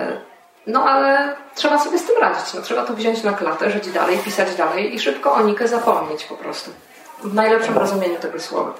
no 0.67 0.83
ale 0.83 1.35
trzeba 1.55 1.79
sobie 1.79 1.99
z 1.99 2.05
tym 2.05 2.21
radzić. 2.21 2.53
No, 2.53 2.61
trzeba 2.61 2.85
to 2.85 2.93
wziąć 2.93 3.23
na 3.23 3.33
klatę, 3.33 3.71
żyć 3.71 3.89
dalej, 3.89 4.17
pisać 4.17 4.55
dalej 4.55 4.95
i 4.95 4.99
szybko 4.99 5.33
o 5.33 5.41
Nikę 5.41 5.67
zapomnieć 5.67 6.23
po 6.23 6.35
prostu. 6.35 6.71
W 7.23 7.33
najlepszym 7.33 7.77
rozumieniu 7.77 8.19
tego 8.19 8.39
słowa. 8.39 8.73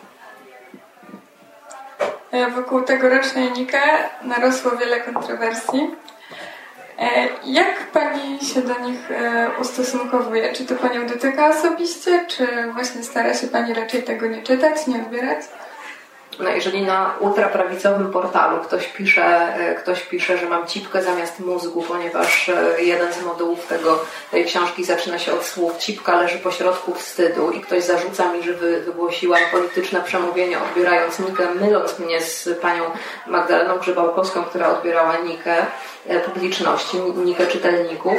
E, 2.31 2.51
wokół 2.51 2.81
tegorocznej 2.81 3.51
Nikę 3.51 3.81
narosło 4.21 4.71
wiele 4.71 5.01
kontrowersji. 5.01 5.95
E, 6.99 7.27
jak 7.45 7.91
Pani 7.93 8.45
się 8.45 8.61
do 8.61 8.79
nich 8.79 9.09
ustosunkowuje? 9.61 10.53
Czy 10.53 10.65
to 10.65 10.75
Panią 10.75 11.07
dotyka 11.07 11.47
osobiście, 11.47 12.25
czy 12.27 12.47
właśnie 12.73 13.03
stara 13.03 13.33
się 13.33 13.47
Pani 13.47 13.73
raczej 13.73 14.03
tego 14.03 14.27
nie 14.27 14.43
czytać, 14.43 14.87
nie 14.87 14.95
odbierać? 14.95 15.39
No 16.41 16.49
jeżeli 16.49 16.81
na 16.81 17.15
ultraprawicowym 17.19 18.11
portalu 18.11 18.59
ktoś 18.63 18.87
pisze, 18.87 19.25
e, 19.55 19.75
ktoś 19.75 20.01
pisze, 20.01 20.37
że 20.37 20.49
mam 20.49 20.67
cipkę 20.67 21.03
zamiast 21.03 21.39
mózgu, 21.39 21.81
ponieważ 21.81 22.49
e, 22.49 22.83
jeden 22.83 23.13
z 23.13 23.23
modułów 23.23 23.67
tego, 23.67 23.99
tej 24.31 24.45
książki 24.45 24.83
zaczyna 24.83 25.19
się 25.19 25.33
od 25.33 25.45
słów 25.45 25.77
cipka 25.77 26.21
leży 26.21 26.37
po 26.37 26.51
środku 26.51 26.93
wstydu 26.93 27.51
i 27.51 27.61
ktoś 27.61 27.83
zarzuca 27.83 28.33
mi, 28.33 28.43
że 28.43 28.53
wy, 28.53 28.81
wygłosiłam 28.81 29.41
polityczne 29.51 30.01
przemówienie 30.01 30.57
odbierając 30.59 31.19
Nikę, 31.19 31.47
myląc 31.55 31.99
mnie 31.99 32.21
z 32.21 32.49
panią 32.61 32.83
Magdaleną 33.27 33.77
Grzybałkowską, 33.77 34.43
która 34.43 34.69
odbierała 34.69 35.17
Nikę 35.17 35.55
e, 36.07 36.19
publiczności, 36.19 36.97
Nikę 37.25 37.47
czytelników, 37.47 38.17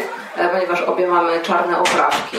ponieważ 0.52 0.83
obie 0.83 1.07
mamy 1.07 1.41
czarne 1.41 1.79
oprawki 1.79 2.37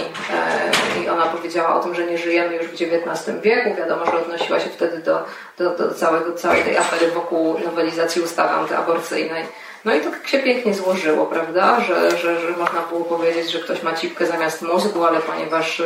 i 1.04 1.10
ona 1.10 1.26
powiedziała 1.26 1.76
o 1.76 1.80
tym, 1.80 1.96
że 1.96 2.06
nie 2.06 2.18
żyjemy 2.18 2.56
już 2.56 2.68
w 2.68 2.74
XIX 2.74 3.42
wieku. 3.42 3.76
Wiadomo, 3.76 4.06
że 4.06 4.22
odnosiła 4.22 4.60
się 4.60 4.70
wtedy 4.70 4.98
do, 4.98 5.24
do, 5.58 5.73
do 5.78 5.94
całego, 5.94 6.34
całej 6.34 6.64
tej 6.64 6.78
afery 6.78 7.12
wokół 7.12 7.60
nowelizacji 7.66 8.22
ustawy 8.22 8.50
antyaborcyjnej. 8.50 9.46
No 9.86 9.94
i 9.96 10.02
to 10.02 10.10
się 10.28 10.40
pięknie 10.40 10.74
złożyło, 10.74 11.26
prawda, 11.26 11.82
że, 11.82 12.18
że, 12.18 12.40
że 12.40 12.50
można 12.58 12.82
było 12.90 13.06
powiedzieć, 13.06 13.52
że 13.52 13.60
ktoś 13.60 13.84
ma 13.84 13.94
cipkę 13.94 14.26
zamiast 14.26 14.62
mózgu, 14.62 15.06
ale 15.06 15.20
ponieważ 15.20 15.82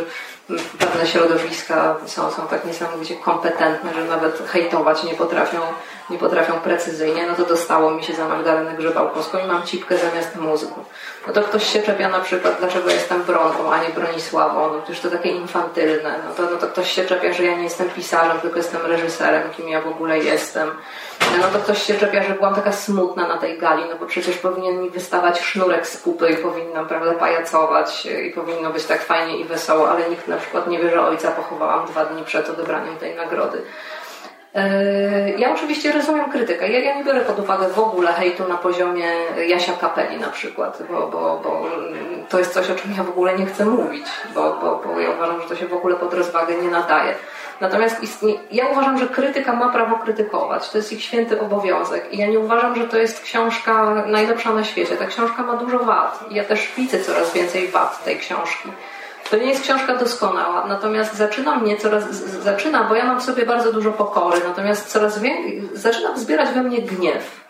pewne 0.80 1.08
środowiska 1.08 1.96
są, 2.06 2.32
są 2.32 2.48
tak 2.48 2.66
niesamowicie 2.66 3.16
kompetentne, 3.16 3.94
że 3.94 4.06
nawet 4.06 4.50
hejtować 4.50 5.04
nie 5.04 5.14
potrafią, 5.14 5.60
nie 6.10 6.18
potrafią 6.18 6.54
precyzyjnie, 6.54 7.28
no 7.28 7.36
to 7.36 7.46
dostało 7.46 7.92
mi 7.92 8.04
się 8.04 8.14
za 8.14 8.28
Magdalenę 8.28 8.74
Grzebałkowską 8.74 9.38
i 9.38 9.48
mam 9.48 9.64
cipkę 9.64 9.98
zamiast 9.98 10.36
mózgu. 10.36 10.86
No 11.28 11.34
to 11.34 11.42
ktoś 11.42 11.74
się 11.74 11.84
czepia 11.84 12.10
na 12.10 12.20
przykład, 12.20 12.56
dlaczego 12.60 12.90
jestem 12.90 13.24
Bronką, 13.24 13.74
a 13.74 13.84
nie 13.84 13.90
Bronisławą, 13.90 14.74
no 14.74 14.82
przecież 14.82 15.02
to 15.02 15.10
takie 15.10 15.30
infantylne. 15.30 16.20
No 16.26 16.34
to, 16.34 16.52
no 16.52 16.58
to 16.58 16.68
ktoś 16.68 16.92
się 16.92 17.06
czepia, 17.06 17.34
że 17.34 17.44
ja 17.44 17.58
nie 17.58 17.64
jestem 17.64 17.90
pisarzem, 17.90 18.40
tylko 18.40 18.58
jestem 18.58 18.86
reżyserem, 18.86 19.50
kim 19.50 19.70
ja 19.70 19.82
w 19.82 19.88
ogóle 19.88 20.20
jestem. 20.20 20.72
No 21.42 21.48
to 21.54 21.60
ktoś 21.60 21.84
się 21.84 21.94
czepia, 21.94 22.24
że 22.24 22.34
byłam 22.34 22.56
taka 22.56 22.72
smutna 22.72 23.28
na 23.28 23.38
tej 23.38 23.58
gali, 23.58 23.84
no 23.90 23.96
bo 24.00 24.06
przecież 24.06 24.38
powinien 24.38 24.82
mi 24.82 24.90
wystawać 24.90 25.42
sznurek 25.42 25.88
z 25.88 26.02
kupy 26.02 26.30
i 26.30 26.38
powinnam, 26.38 26.88
prawda, 26.88 27.14
pajacować 27.14 28.06
i 28.06 28.32
powinno 28.32 28.70
być 28.70 28.86
tak 28.86 29.02
fajnie 29.04 29.38
i 29.38 29.44
wesoło, 29.44 29.90
ale 29.90 30.10
nikt 30.10 30.28
na 30.28 30.38
przykład 30.38 30.68
nie 30.68 30.80
wie, 30.80 30.90
że 30.90 31.02
ojca 31.02 31.32
pochowałam 31.32 31.86
dwa 31.86 32.06
dni 32.06 32.24
przed 32.24 32.50
odebraniem 32.50 32.98
tej 32.98 33.16
nagrody. 33.16 33.62
E, 34.56 35.30
ja 35.38 35.54
oczywiście 35.54 35.92
rozumiem 35.92 36.32
krytykę. 36.32 36.72
Ja, 36.72 36.80
ja 36.80 36.98
nie 36.98 37.04
biorę 37.04 37.22
pod 37.22 37.40
uwagę 37.40 37.70
w 37.70 37.80
ogóle 37.80 38.14
hejtu 38.14 38.48
na 38.48 38.58
poziomie 38.58 39.08
Jasia 39.48 39.74
Kapeli 39.74 40.18
na 40.18 40.30
przykład, 40.30 40.84
bo, 40.92 41.08
bo, 41.08 41.42
bo 41.44 41.66
to 42.30 42.40
jest 42.40 42.54
coś, 42.54 42.70
o 42.70 42.76
czym 42.76 42.94
ja 42.98 43.04
w 43.04 43.10
ogóle 43.10 43.38
nie 43.38 43.46
chcę 43.46 43.66
mówić, 43.66 44.06
bo, 44.36 44.58
bo, 44.62 44.82
bo 44.86 45.00
ja 45.00 45.10
uważam, 45.12 45.42
że 45.42 45.48
to 45.48 45.56
się 45.56 45.68
w 45.68 45.74
ogóle 45.74 45.96
pod 45.96 46.14
rozwagę 46.14 46.56
nie 46.56 46.70
nadaje. 46.70 47.16
Natomiast 47.62 48.04
istnie, 48.04 48.34
ja 48.52 48.68
uważam, 48.68 48.98
że 48.98 49.08
krytyka 49.08 49.54
ma 49.54 49.70
prawo 49.70 49.98
krytykować. 49.98 50.70
To 50.70 50.78
jest 50.78 50.94
ich 50.94 51.04
święty 51.04 51.42
obowiązek. 51.42 52.14
I 52.14 52.18
ja 52.18 52.28
nie 52.28 52.40
uważam, 52.40 52.76
że 52.76 52.88
to 52.88 52.98
jest 52.98 53.22
książka 53.22 54.04
najlepsza 54.08 54.54
na 54.54 54.64
świecie. 54.64 54.96
Ta 54.96 55.06
książka 55.06 55.44
ma 55.44 55.58
dużo 55.58 55.80
wad. 55.80 56.26
I 56.30 56.36
ja 56.36 56.44
też 56.44 56.72
widzę 56.78 57.00
coraz 57.00 57.34
więcej 57.34 57.68
wad 57.68 58.04
tej 58.04 58.18
książki. 58.20 58.70
To 59.30 59.38
nie 59.38 59.46
jest 59.46 59.64
książka 59.64 59.96
doskonała, 59.96 60.68
natomiast 60.68 61.14
zaczyna 61.14 61.56
mnie 61.56 61.78
coraz, 61.78 62.04
zaczyna, 62.44 62.84
bo 62.84 62.96
ja 62.96 63.06
mam 63.06 63.20
w 63.20 63.24
sobie 63.24 63.46
bardzo 63.46 63.74
dużo 63.74 63.92
pokory, 63.92 64.42
natomiast 64.48 64.88
coraz 64.88 65.20
więcej, 65.20 65.70
zaczynam 65.74 66.18
zbierać 66.18 66.50
we 66.50 66.64
mnie 66.64 66.82
gniew. 66.82 67.42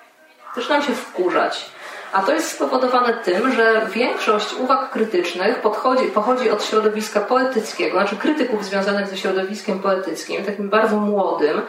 Zaczynam 0.55 0.81
się 0.81 0.93
wkurzać. 0.93 1.65
A 2.11 2.21
to 2.21 2.31
jest 2.31 2.51
spowodowane 2.51 3.13
tym, 3.13 3.51
że 3.51 3.87
większość 3.93 4.53
uwag 4.53 4.89
krytycznych 4.89 5.61
podchodzi, 5.61 6.05
pochodzi 6.05 6.49
od 6.49 6.63
środowiska 6.63 7.19
poetyckiego, 7.19 7.91
znaczy 7.91 8.15
krytyków 8.15 8.65
związanych 8.65 9.07
ze 9.07 9.17
środowiskiem 9.17 9.79
poetyckim, 9.79 10.45
takim 10.45 10.69
bardzo 10.69 10.97
młodym, 10.97 11.61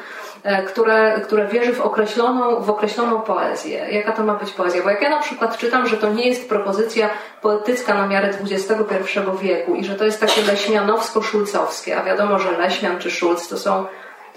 e, 0.42 0.62
które, 0.62 1.20
które 1.20 1.46
wierzy 1.46 1.72
w 1.72 1.80
określoną, 1.80 2.60
w 2.60 2.70
określoną 2.70 3.20
poezję. 3.20 3.86
Jaka 3.90 4.12
to 4.12 4.22
ma 4.22 4.34
być 4.34 4.50
poezja? 4.50 4.82
Bo 4.82 4.90
jak 4.90 5.02
ja 5.02 5.10
na 5.10 5.20
przykład 5.20 5.58
czytam, 5.58 5.86
że 5.86 5.96
to 5.96 6.12
nie 6.12 6.28
jest 6.28 6.48
propozycja 6.48 7.10
poetycka 7.42 7.94
na 7.94 8.06
miarę 8.06 8.28
XXI 8.28 9.18
wieku 9.40 9.74
i 9.74 9.84
że 9.84 9.94
to 9.94 10.04
jest 10.04 10.20
takie 10.20 10.42
leśmianowsko-szulcowskie, 10.42 11.92
a 11.92 12.04
wiadomo, 12.04 12.38
że 12.38 12.58
Leśmian 12.58 12.98
czy 12.98 13.10
Szulc 13.10 13.48
to 13.48 13.58
są 13.58 13.86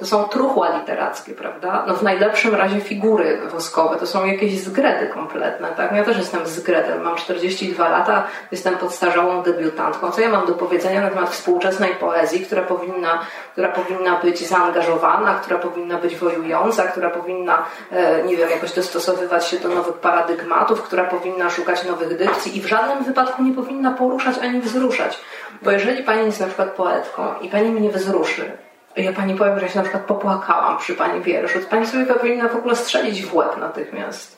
to 0.02 0.08
są 0.08 0.24
truchła 0.24 0.78
literackie, 0.78 1.34
prawda? 1.34 1.84
No 1.88 1.94
w 1.94 2.04
najlepszym 2.04 2.56
razie 2.56 2.82
figury 2.82 3.42
woskowe, 3.52 3.98
to 3.98 4.08
są 4.08 4.26
jakieś 4.26 4.60
zgredy 4.60 5.08
kompletne, 5.08 5.68
tak? 5.68 5.92
Ja 5.92 6.04
też 6.04 6.18
jestem 6.18 6.48
zgredem, 6.48 7.02
mam 7.02 7.16
42 7.16 7.90
lata, 7.90 8.24
jestem 8.52 8.78
podstarzałą 8.78 9.44
debiutantką. 9.44 10.12
Co 10.12 10.22
ja 10.22 10.30
mam 10.30 10.48
do 10.48 10.54
powiedzenia 10.54 11.02
na 11.02 11.10
temat 11.10 11.30
współczesnej 11.30 11.96
poezji, 11.96 12.46
która 12.46 12.62
powinna, 12.62 13.20
która 13.52 13.70
powinna 13.70 14.20
być 14.20 14.48
zaangażowana, 14.48 15.36
która 15.36 15.60
powinna 15.60 15.98
być 15.98 16.16
wojująca, 16.16 16.84
która 16.84 17.10
powinna, 17.10 17.66
e, 17.92 18.24
nie 18.24 18.38
wiem, 18.38 18.50
jakoś 18.50 18.72
dostosowywać 18.72 19.48
się 19.48 19.60
do 19.60 19.70
nowych 19.70 19.96
paradygmatów, 19.96 20.84
która 20.84 21.04
powinna 21.04 21.50
szukać 21.50 21.84
nowych 21.84 22.18
dykcji 22.18 22.58
i 22.58 22.62
w 22.62 22.66
żadnym 22.66 23.04
wypadku 23.04 23.44
nie 23.44 23.54
powinna 23.54 23.92
poruszać 23.92 24.38
ani 24.38 24.62
wzruszać. 24.62 25.20
Bo 25.62 25.72
jeżeli 25.72 26.04
pani 26.04 26.26
jest 26.26 26.40
na 26.40 26.48
przykład 26.48 26.70
poetką 26.70 27.40
i 27.42 27.50
pani 27.50 27.70
mnie 27.70 27.90
wzruszy, 27.90 28.52
ja 28.96 29.14
pani 29.14 29.36
powiem, 29.36 29.60
że 29.60 29.70
się 29.70 29.76
na 29.78 29.84
przykład 29.84 30.04
popłakałam 30.04 30.78
przy 30.78 30.96
pani 30.96 31.22
wierszu, 31.22 31.60
pani 31.70 31.88
sobie 31.88 32.06
powinna 32.06 32.48
w 32.48 32.56
ogóle 32.56 32.76
strzelić 32.76 33.26
w 33.26 33.36
łeb 33.36 33.58
natychmiast. 33.58 34.38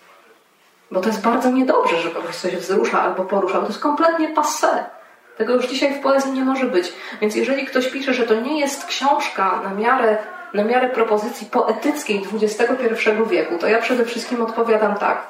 Bo 0.92 1.02
to 1.02 1.08
jest 1.08 1.22
bardzo 1.22 1.50
niedobrze, 1.50 2.00
że 2.00 2.10
kogoś 2.10 2.36
coś 2.36 2.56
wzrusza 2.56 3.02
albo 3.02 3.24
porusza, 3.24 3.54
bo 3.54 3.62
to 3.62 3.68
jest 3.68 3.82
kompletnie 3.82 4.34
passé. 4.36 4.84
Tego 5.38 5.54
już 5.54 5.68
dzisiaj 5.68 5.94
w 5.94 6.00
poezji 6.00 6.32
nie 6.32 6.46
może 6.46 6.66
być. 6.66 6.94
Więc 7.22 7.36
jeżeli 7.36 7.66
ktoś 7.66 7.88
pisze, 7.88 8.14
że 8.14 8.24
to 8.24 8.36
nie 8.36 8.60
jest 8.60 8.86
książka 8.86 9.62
na 9.64 9.74
miarę, 9.74 10.18
na 10.54 10.64
miarę 10.64 10.90
propozycji 10.90 11.48
poetyckiej 11.48 12.24
XXI 12.34 13.10
wieku, 13.30 13.58
to 13.58 13.68
ja 13.68 13.82
przede 13.82 14.06
wszystkim 14.06 14.42
odpowiadam 14.42 14.96
tak, 14.96 15.28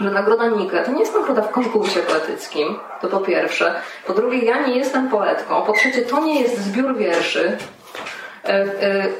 że 0.00 0.10
nagroda 0.10 0.46
Nike 0.46 0.82
to 0.82 0.92
nie 0.92 1.00
jest 1.00 1.14
nagroda 1.14 1.42
w 1.42 1.50
konkursie 1.50 2.00
poetyckim, 2.00 2.78
to 3.00 3.08
po 3.08 3.20
pierwsze. 3.20 3.74
Po 4.06 4.14
drugie, 4.14 4.38
ja 4.38 4.66
nie 4.66 4.76
jestem 4.76 5.08
poetką. 5.08 5.62
Po 5.62 5.72
trzecie, 5.72 6.02
to 6.02 6.20
nie 6.20 6.40
jest 6.40 6.58
zbiór 6.58 6.96
wierszy, 6.96 7.56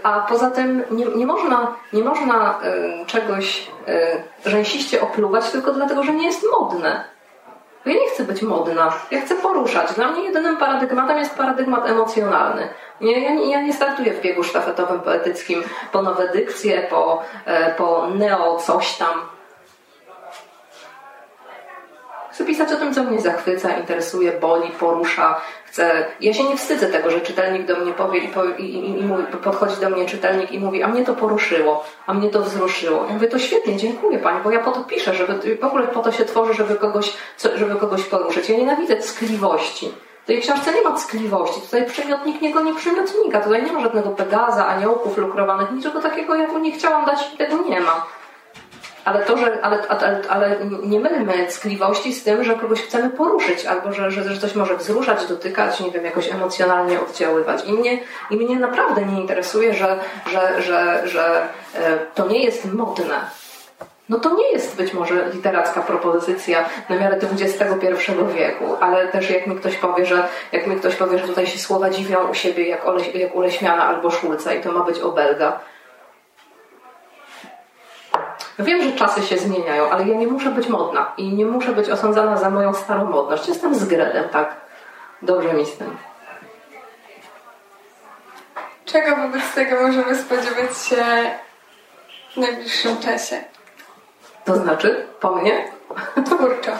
a 0.03 0.21
poza 0.21 0.51
tym 0.51 0.85
nie, 0.91 1.05
nie, 1.05 1.27
można, 1.27 1.75
nie 1.93 2.05
można 2.05 2.61
e, 2.63 3.07
czegoś 3.07 3.69
rzęsiście 4.47 5.01
opluwać 5.01 5.51
tylko 5.51 5.73
dlatego, 5.73 6.03
że 6.03 6.13
nie 6.13 6.27
jest 6.27 6.47
modne. 6.51 7.05
Bo 7.85 7.91
ja 7.91 8.01
nie 8.01 8.09
chcę 8.09 8.25
być 8.25 8.43
modna, 8.43 8.93
ja 9.11 9.21
chcę 9.21 9.35
poruszać. 9.35 9.93
Dla 9.93 10.09
mnie 10.09 10.25
jedynym 10.25 10.57
paradygmatem 10.57 11.19
jest 11.19 11.35
paradygmat 11.35 11.89
emocjonalny. 11.89 12.69
Ja, 13.01 13.35
nie, 13.35 13.51
ja 13.51 13.63
nie 13.63 13.73
startuję 13.73 14.13
w 14.13 14.21
biegu 14.21 14.45
sztafetowym 14.45 15.01
poetyckim 15.01 15.63
po 15.93 16.03
nowe 16.03 16.29
dykcje, 16.29 16.87
po, 16.91 17.23
po 17.77 18.07
neo 18.15 18.57
coś 18.57 18.97
tam. 18.97 19.38
Chcę 22.39 22.45
pisać 22.45 22.73
o 22.73 22.77
tym, 22.77 22.95
co 22.95 23.05
mnie 23.05 23.21
zachwyca, 23.21 23.71
interesuje, 23.71 24.33
boli, 24.33 24.71
porusza. 24.71 25.41
Chcę... 25.67 26.07
Ja 26.21 26.35
się 26.35 26.45
nie 26.45 26.57
wstydzę 26.57 26.87
tego, 26.87 27.11
że 27.11 27.21
czytelnik 27.21 27.67
do 27.67 27.77
mnie 27.77 27.93
powie 27.93 28.19
i, 28.19 28.29
po, 28.29 28.45
i, 28.45 28.65
i, 28.65 29.01
i 29.01 29.09
podchodzi 29.45 29.77
do 29.81 29.91
mnie 29.91 30.07
czytelnik 30.07 30.53
i 30.53 30.61
mówi, 30.61 30.83
a 30.83 30.89
mnie 30.89 31.05
to 31.05 31.15
poruszyło, 31.15 31.85
a 32.07 32.15
mnie 32.15 32.31
to 32.31 32.43
wzruszyło. 32.43 33.05
Ja 33.09 33.15
mówię, 33.15 33.29
to 33.29 33.39
świetnie, 33.39 33.77
dziękuję 33.77 34.19
Pani, 34.19 34.41
bo 34.45 34.51
ja 34.51 34.61
po 34.61 34.73
to 34.73 34.85
piszę, 34.85 35.15
żeby 35.15 35.57
w 35.57 35.65
ogóle 35.65 35.87
po 35.87 36.01
to 36.01 36.13
się 36.13 36.25
tworzy, 36.25 36.55
żeby 36.55 36.75
kogoś, 36.75 37.13
żeby 37.55 37.77
kogoś 37.77 38.05
poruszyć. 38.05 38.49
Ja 38.49 38.57
nienawidzę 38.57 38.97
ckliwości. 38.97 39.93
W 40.25 40.27
tej 40.27 40.41
książce 40.41 40.73
nie 40.73 40.83
ma 40.83 40.93
ckliwości. 40.93 41.61
Tutaj 41.61 41.87
przymiotnik 41.87 42.43
nie 42.43 42.75
przymiotnika. 42.75 43.41
Tutaj 43.41 43.63
nie 43.63 43.73
ma 43.73 43.81
żadnego 43.81 44.11
Pegaza, 44.11 44.67
aniołków 44.67 45.19
lukrowanych, 45.19 45.73
niczego 45.73 46.01
takiego 46.01 46.35
ja 46.35 46.47
tu 46.47 46.59
nie 46.59 46.73
chciałam 46.73 47.07
dać 47.07 47.31
tego 47.39 47.57
nie 47.69 47.81
ma 47.81 48.18
ale 49.09 49.25
to, 49.25 49.37
że, 49.37 49.59
ale, 49.63 49.89
ale, 49.89 50.21
ale 50.29 50.57
nie 50.83 51.01
mylmy 51.01 51.47
ckliwości 51.47 52.15
z 52.15 52.25
tym, 52.25 52.45
że 52.45 52.55
kogoś 52.55 52.83
chcemy 52.83 53.11
poruszyć, 53.11 53.67
albo 53.67 53.93
że, 53.93 54.11
że, 54.11 54.23
że 54.23 54.41
coś 54.41 54.55
może 54.55 54.77
wzruszać, 54.77 55.27
dotykać, 55.27 55.81
nie 55.81 55.91
wiem, 55.91 56.05
jakoś 56.05 56.33
emocjonalnie 56.33 57.01
oddziaływać. 57.01 57.65
I 57.65 57.73
mnie, 57.73 57.99
i 58.31 58.37
mnie 58.37 58.57
naprawdę 58.57 59.05
nie 59.05 59.21
interesuje, 59.21 59.75
że, 59.75 59.99
że, 60.27 60.63
że, 60.63 61.03
że 61.05 61.49
e, 61.75 61.99
to 62.15 62.27
nie 62.27 62.45
jest 62.45 62.65
modne. 62.73 63.21
No 64.09 64.19
to 64.19 64.35
nie 64.35 64.53
jest 64.53 64.77
być 64.77 64.93
może 64.93 65.29
literacka 65.35 65.83
propozycja 65.83 66.65
na 66.89 66.97
miarę 66.97 67.17
XXI 67.41 68.13
wieku, 68.35 68.65
ale 68.81 69.09
też 69.09 69.31
jak 69.31 69.47
mi 69.47 69.57
ktoś 69.57 69.77
powie, 69.77 70.07
że 70.07 70.29
jak 70.53 70.67
mi 70.67 70.77
ktoś 70.77 70.97
powie, 70.97 71.19
że 71.19 71.27
tutaj 71.27 71.47
się 71.47 71.59
słowa 71.59 71.91
dziwią 71.91 72.29
u 72.31 72.35
siebie 72.35 72.69
jak, 72.69 72.87
Ole, 72.87 73.05
jak 73.05 73.35
u 73.35 73.41
Leśmiana 73.41 73.85
albo 73.85 74.11
Szulca 74.11 74.55
i 74.55 74.61
to 74.61 74.73
ma 74.73 74.81
być 74.81 74.99
obelga, 74.99 75.61
Wiem, 78.59 78.83
że 78.83 78.93
czasy 78.93 79.23
się 79.23 79.39
zmieniają, 79.39 79.91
ale 79.91 80.09
ja 80.09 80.17
nie 80.17 80.27
muszę 80.27 80.51
być 80.51 80.69
modna 80.69 81.13
i 81.17 81.29
nie 81.29 81.47
muszę 81.47 81.73
być 81.73 81.91
osądzana 81.91 82.37
za 82.37 82.51
moją 82.51 82.75
starą 82.75 83.05
modność. 83.05 83.49
Jestem 83.49 83.75
z 83.75 83.85
Gredem, 83.85 84.29
tak? 84.29 84.57
Dobrze 85.23 85.55
mi 85.55 85.67
z 85.67 85.77
tym. 85.77 85.97
Czego 88.85 89.17
wobec 89.17 89.55
tego 89.55 89.83
możemy 89.83 90.17
spodziewać 90.17 90.79
się 90.79 91.05
w 92.35 92.37
najbliższym 92.37 92.97
czasie? 92.97 93.45
To 94.45 94.57
znaczy, 94.57 95.07
po 95.21 95.37
mnie? 95.37 95.73
Twórczo. 96.27 96.73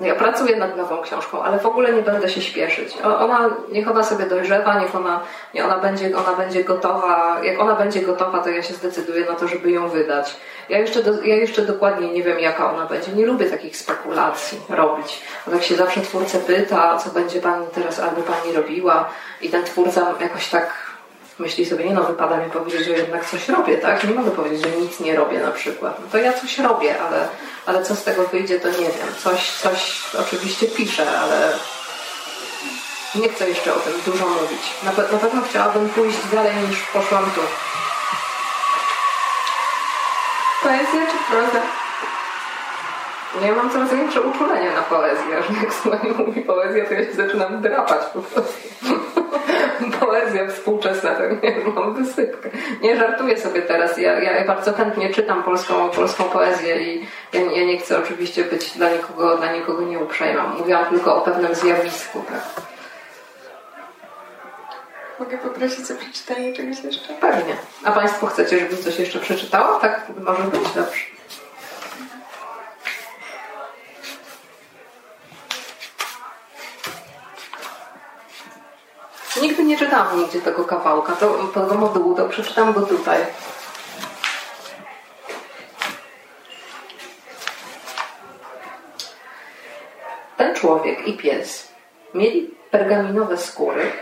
Ja 0.00 0.14
pracuję 0.14 0.56
nad 0.56 0.76
nową 0.76 1.02
książką, 1.02 1.42
ale 1.42 1.58
w 1.58 1.66
ogóle 1.66 1.92
nie 1.92 2.02
będę 2.02 2.28
się 2.28 2.40
śpieszyć. 2.40 2.98
Ona, 3.02 3.50
niech 3.72 3.90
ona 3.90 4.02
sobie 4.02 4.26
dojrzewa, 4.26 4.80
niech 4.80 4.94
ona, 4.94 5.20
niech 5.54 5.64
ona, 5.64 5.78
będzie, 5.78 6.16
ona 6.16 6.36
będzie 6.36 6.64
gotowa. 6.64 7.40
Jak 7.42 7.60
ona 7.60 7.74
będzie 7.74 8.00
gotowa, 8.00 8.38
to 8.38 8.50
ja 8.50 8.62
się 8.62 8.74
zdecyduję 8.74 9.24
na 9.24 9.34
to, 9.34 9.48
żeby 9.48 9.70
ją 9.70 9.88
wydać. 9.88 10.36
Ja 10.68 10.78
jeszcze, 10.78 11.02
do, 11.02 11.22
ja 11.22 11.36
jeszcze 11.36 11.62
dokładnie 11.62 12.12
nie 12.12 12.22
wiem, 12.22 12.40
jaka 12.40 12.72
ona 12.72 12.86
będzie. 12.86 13.12
Nie 13.12 13.26
lubię 13.26 13.46
takich 13.46 13.76
spekulacji 13.76 14.60
robić. 14.68 15.22
Bo 15.46 15.52
tak 15.52 15.62
się 15.62 15.76
zawsze 15.76 16.00
twórcę 16.00 16.38
pyta, 16.38 16.98
co 16.98 17.10
będzie 17.10 17.40
pani 17.40 17.66
teraz 17.74 18.00
albo 18.00 18.22
pani 18.22 18.52
robiła 18.56 19.08
i 19.40 19.48
ten 19.48 19.64
twórca 19.64 20.14
jakoś 20.20 20.48
tak 20.48 20.90
myśli 21.40 21.66
sobie, 21.66 21.84
nie 21.84 21.94
no, 21.94 22.02
wypada 22.02 22.36
mi 22.36 22.50
powiedzieć, 22.50 22.84
że 22.84 22.90
jednak 22.90 23.26
coś 23.26 23.48
robię, 23.48 23.78
tak? 23.78 24.04
Nie 24.04 24.14
mogę 24.14 24.30
powiedzieć, 24.30 24.62
że 24.62 24.80
nic 24.80 25.00
nie 25.00 25.16
robię 25.16 25.40
na 25.40 25.50
przykład. 25.50 25.98
No 26.00 26.06
to 26.12 26.18
ja 26.18 26.32
coś 26.32 26.58
robię, 26.58 26.94
ale, 27.00 27.28
ale 27.70 27.84
co 27.84 27.96
z 27.96 28.04
tego 28.04 28.28
wyjdzie, 28.28 28.60
to 28.60 28.68
nie 28.68 28.76
wiem. 28.76 29.08
Coś, 29.18 29.52
coś 29.52 30.02
oczywiście 30.20 30.66
piszę, 30.66 31.20
ale 31.20 31.52
nie 33.14 33.28
chcę 33.28 33.48
jeszcze 33.48 33.74
o 33.74 33.78
tym 33.78 33.92
dużo 34.06 34.26
mówić. 34.26 34.62
Na, 34.82 34.90
pe 34.90 35.02
na 35.02 35.18
pewno 35.18 35.42
chciałabym 35.50 35.88
pójść 35.88 36.18
dalej 36.32 36.54
niż 36.68 36.82
poszłam 36.82 37.24
tu. 37.24 37.40
Poezja 40.62 41.06
czy 41.06 41.32
proza? 41.32 41.62
Ja 43.46 43.54
mam 43.54 43.70
coraz 43.70 43.90
większe 43.90 44.20
uczulenie 44.20 44.70
na 44.70 44.82
poezję, 44.82 45.42
że 45.42 45.60
jak 45.60 45.74
słuchaj 45.82 46.14
mówi 46.18 46.40
poezja, 46.40 46.86
to 46.86 46.94
ja 46.94 47.04
się 47.04 47.12
zaczynam 47.12 47.62
drapać 47.62 48.00
po 48.12 48.20
prostu. 48.20 48.60
Poezja 50.10 50.48
współczesna, 50.48 51.10
to 51.10 51.22
nie 51.22 51.72
mam 51.74 52.04
wysypkę. 52.04 52.48
Nie 52.82 52.96
żartuję 52.96 53.38
sobie 53.38 53.62
teraz. 53.62 53.98
Ja, 53.98 54.20
ja 54.20 54.44
bardzo 54.44 54.72
chętnie 54.72 55.10
czytam 55.10 55.42
polską, 55.42 55.90
polską 55.90 56.24
poezję 56.24 56.82
i 56.82 57.06
ja, 57.32 57.40
ja 57.40 57.64
nie 57.64 57.78
chcę 57.78 57.98
oczywiście 57.98 58.44
być 58.44 58.70
dla 58.70 58.90
nikogo, 58.90 59.36
dla 59.36 59.52
nikogo 59.52 59.82
nieuprzejma. 59.82 60.46
Mówiłam 60.58 60.84
tylko 60.86 61.16
o 61.16 61.20
pewnym 61.20 61.54
zjawisku. 61.54 62.24
Tak? 62.28 62.64
Mogę 65.18 65.38
poprosić 65.38 65.90
o 65.90 65.94
przeczytanie 65.94 66.52
czegoś 66.52 66.84
jeszcze? 66.84 67.14
Pewnie. 67.14 67.56
A 67.84 67.92
Państwo 67.92 68.26
chcecie, 68.26 68.58
żebym 68.58 68.78
coś 68.78 68.98
jeszcze 68.98 69.18
przeczytała? 69.18 69.78
Tak 69.78 70.06
może 70.20 70.42
być 70.42 70.70
dobrze. 70.74 71.19
Nigdy 79.36 79.64
nie 79.64 79.78
czytałam 79.78 80.18
nigdzie 80.18 80.40
tego 80.40 80.64
kawałka, 80.64 81.12
to, 81.12 81.34
tego 81.54 81.74
modułu, 81.74 82.14
to 82.14 82.28
przeczytam 82.28 82.72
go 82.72 82.82
tutaj. 82.82 83.18
Ten 90.36 90.54
człowiek 90.54 91.08
i 91.08 91.16
pies 91.16 91.72
mieli 92.14 92.54
pergaminowe 92.70 93.36
skóry 93.36 93.92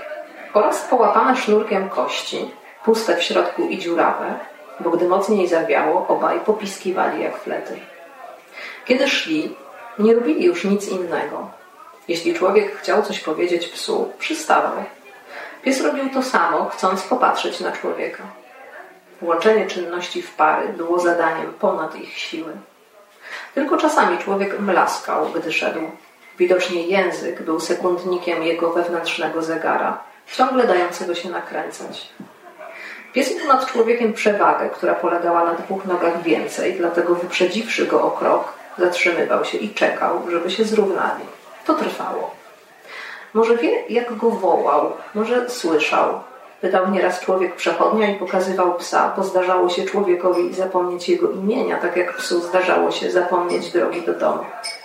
oraz 0.54 0.82
połapane 0.82 1.36
sznurkiem 1.36 1.88
kości, 1.88 2.50
puste 2.84 3.16
w 3.16 3.22
środku 3.22 3.62
i 3.62 3.78
dziurawe, 3.78 4.38
bo 4.80 4.90
gdy 4.90 5.08
mocniej 5.08 5.48
zawiało, 5.48 6.06
obaj 6.08 6.40
popiskiwali 6.40 7.22
jak 7.22 7.38
flety. 7.38 7.80
Kiedy 8.84 9.08
szli, 9.08 9.56
nie 9.98 10.14
robili 10.14 10.44
już 10.44 10.64
nic 10.64 10.88
innego. 10.88 11.50
Jeśli 12.08 12.34
człowiek 12.34 12.76
chciał 12.76 13.02
coś 13.02 13.20
powiedzieć 13.20 13.68
psu, 13.68 14.12
przystawał 14.18 14.72
Pies 15.62 15.80
robił 15.80 16.10
to 16.10 16.22
samo, 16.22 16.68
chcąc 16.68 17.02
popatrzeć 17.02 17.60
na 17.60 17.72
człowieka. 17.72 18.22
Łączenie 19.22 19.66
czynności 19.66 20.22
w 20.22 20.34
pary 20.34 20.68
było 20.68 20.98
zadaniem 20.98 21.52
ponad 21.52 21.96
ich 21.96 22.18
siły. 22.18 22.52
Tylko 23.54 23.76
czasami 23.76 24.18
człowiek 24.18 24.60
mlaskał, 24.60 25.26
gdy 25.28 25.52
szedł. 25.52 25.80
Widocznie 26.38 26.82
język 26.86 27.42
był 27.42 27.60
sekundnikiem 27.60 28.42
jego 28.42 28.70
wewnętrznego 28.72 29.42
zegara, 29.42 29.98
ciągle 30.32 30.66
dającego 30.66 31.14
się 31.14 31.30
nakręcać. 31.30 32.08
Pies 33.12 33.36
miał 33.36 33.46
nad 33.46 33.66
człowiekiem 33.66 34.12
przewagę, 34.12 34.68
która 34.68 34.94
polegała 34.94 35.44
na 35.44 35.54
dwóch 35.54 35.84
nogach 35.84 36.22
więcej, 36.22 36.74
dlatego 36.74 37.14
wyprzedziwszy 37.14 37.86
go 37.86 38.02
o 38.02 38.10
krok, 38.10 38.52
zatrzymywał 38.78 39.44
się 39.44 39.58
i 39.58 39.74
czekał, 39.74 40.30
żeby 40.30 40.50
się 40.50 40.64
zrównali. 40.64 41.24
To 41.64 41.74
trwało. 41.74 42.37
Może 43.38 43.56
wie, 43.56 43.82
jak 43.88 44.16
go 44.16 44.30
wołał, 44.30 44.92
może 45.14 45.50
słyszał. 45.50 46.20
Pytał 46.60 46.90
nieraz 46.90 47.20
człowiek 47.20 47.56
przechodnia 47.56 48.10
i 48.10 48.14
pokazywał 48.14 48.74
psa, 48.74 49.12
bo 49.16 49.22
zdarzało 49.22 49.68
się 49.68 49.82
człowiekowi 49.84 50.54
zapomnieć 50.54 51.08
jego 51.08 51.30
imienia, 51.30 51.76
tak 51.76 51.96
jak 51.96 52.16
psu 52.16 52.40
zdarzało 52.40 52.90
się 52.90 53.10
zapomnieć 53.10 53.72
drogi 53.72 54.02
do 54.02 54.14
domu. 54.14 54.44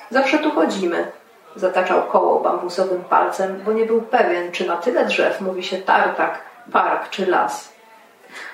Zawsze 0.10 0.38
tu 0.38 0.52
chodzimy. 0.52 1.12
Zataczał 1.56 2.04
koło 2.04 2.40
bambusowym 2.40 3.04
palcem, 3.04 3.62
bo 3.66 3.74
nie 3.74 3.86
był 3.86 4.02
pewien, 4.02 4.52
czy 4.52 4.68
na 4.68 4.78
tyle 4.78 5.06
drzew 5.06 5.42
mówi 5.42 5.64
się 5.64 5.78
tartak, 5.78 6.40
park 6.72 7.10
czy 7.10 7.26
las. 7.26 7.74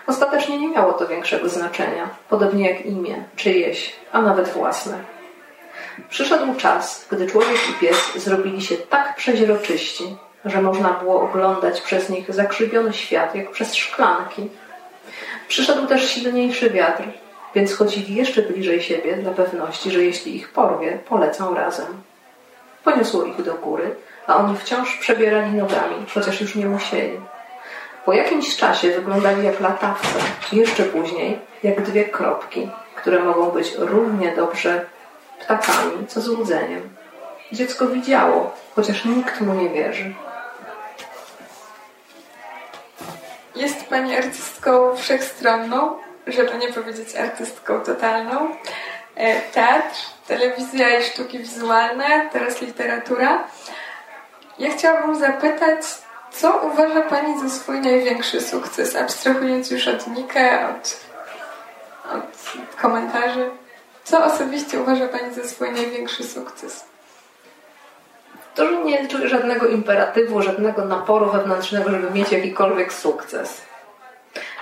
Ostatecznie 0.08 0.60
nie 0.60 0.68
miało 0.68 0.94
to 0.94 1.08
większego 1.08 1.50
znaczenia, 1.50 2.10
podobnie 2.30 2.72
jak 2.72 2.86
imię, 2.86 3.24
czyjeś, 3.36 3.96
a 4.12 4.22
nawet 4.22 4.50
własne. 4.50 5.19
Przyszedł 6.10 6.56
czas, 6.56 7.06
gdy 7.12 7.28
człowiek 7.28 7.70
i 7.70 7.74
pies 7.74 8.12
zrobili 8.16 8.62
się 8.62 8.76
tak 8.76 9.16
przeźroczyści, 9.16 10.18
że 10.46 10.62
można 10.62 10.90
było 10.90 11.22
oglądać 11.22 11.82
przez 11.82 12.10
nich 12.10 12.34
zakrzywiony 12.34 12.94
świat, 12.94 13.36
jak 13.36 13.52
przez 13.52 13.76
szklanki. 13.76 14.50
Przyszedł 15.48 15.88
też 15.88 16.10
silniejszy 16.12 16.70
wiatr, 16.70 17.04
więc 17.56 17.76
chodzili 17.76 18.16
jeszcze 18.16 18.42
bliżej 18.42 18.82
siebie 18.82 19.16
dla 19.16 19.32
pewności, 19.32 19.92
że 19.92 20.04
jeśli 20.04 20.36
ich 20.36 20.50
porwie, 20.50 21.00
polecą 21.10 21.56
razem. 21.56 22.02
Poniosło 22.84 23.24
ich 23.24 23.42
do 23.42 23.54
góry, 23.54 23.96
a 24.28 24.36
oni 24.36 24.58
wciąż 24.58 24.98
przebierali 24.98 25.52
nogami, 25.52 26.06
chociaż 26.14 26.42
już 26.42 26.56
nie 26.56 26.66
musieli. 26.66 27.20
Po 28.06 28.14
jakimś 28.14 28.58
czasie 28.58 28.92
wyglądali 28.92 29.46
jak 29.46 29.60
latawce, 29.60 30.20
jeszcze 30.52 30.84
później 30.84 31.40
jak 31.64 31.82
dwie 31.82 32.06
kropki, 32.06 32.70
które 32.96 33.20
mogą 33.20 33.50
być 33.50 33.76
równie 33.78 34.36
dobrze 34.36 34.86
ptakami, 35.40 36.08
co 36.08 36.22
złudzeniem. 36.22 36.90
Dziecko 37.52 37.88
widziało, 37.88 38.56
chociaż 38.76 39.06
nikt 39.06 39.42
mu 39.42 39.54
nie 39.54 39.70
wierzy. 39.70 40.14
Jest 43.56 43.86
Pani 43.86 44.18
artystką 44.18 44.96
wszechstronną, 44.96 45.98
żeby 46.28 46.58
nie 46.58 46.74
powiedzieć 46.74 47.16
artystką 47.16 47.80
totalną. 47.80 48.56
E, 49.16 49.42
teatr, 49.42 49.96
telewizja 50.28 51.00
i 51.00 51.04
sztuki 51.04 51.40
wizualne, 51.40 52.30
teraz 52.32 52.62
literatura. 52.62 53.44
Ja 54.60 54.72
chciałabym 54.78 55.20
zapytać, 55.20 55.82
co 56.32 56.58
uważa 56.58 57.02
Pani 57.02 57.40
za 57.40 57.50
swój 57.50 57.80
największy 57.80 58.42
sukces, 58.42 58.96
abstrahując 58.96 59.72
już 59.72 59.88
od 59.88 60.08
Nike, 60.08 60.68
od, 60.70 61.00
od 62.14 62.76
komentarzy? 62.82 63.50
Co 64.04 64.26
osobiście 64.26 64.82
uważa 64.82 65.08
Pani 65.08 65.34
za 65.34 65.44
swój 65.44 65.72
największy 65.72 66.24
sukces? 66.24 66.86
To, 68.56 68.68
że 68.68 68.84
nie 68.84 69.08
czuję 69.08 69.28
żadnego 69.30 69.68
imperatywu, 69.68 70.42
żadnego 70.42 70.86
naporu 70.86 71.32
wewnętrznego, 71.32 71.92
żeby 71.92 72.12
mieć 72.12 72.32
jakikolwiek 72.32 72.94
sukces. 72.94 73.62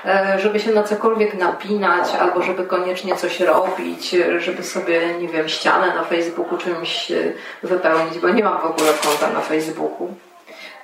E, 0.06 0.40
żeby 0.40 0.60
się 0.60 0.72
na 0.72 0.84
cokolwiek 0.84 1.34
napinać, 1.34 2.16
albo 2.20 2.42
żeby 2.42 2.64
koniecznie 2.66 3.16
coś 3.16 3.40
robić, 3.40 4.16
żeby 4.38 4.64
sobie, 4.64 5.14
nie 5.14 5.28
wiem, 5.28 5.50
ścianę 5.50 5.96
na 5.96 6.04
Facebooku 6.04 6.58
czymś 6.58 7.12
e, 7.12 7.34
wypełnić, 7.64 8.20
bo 8.20 8.30
nie 8.30 8.44
mam 8.44 8.62
w 8.62 8.66
ogóle 8.66 8.94
konta 9.04 9.34
na 9.34 9.42
Facebooku 9.42 10.14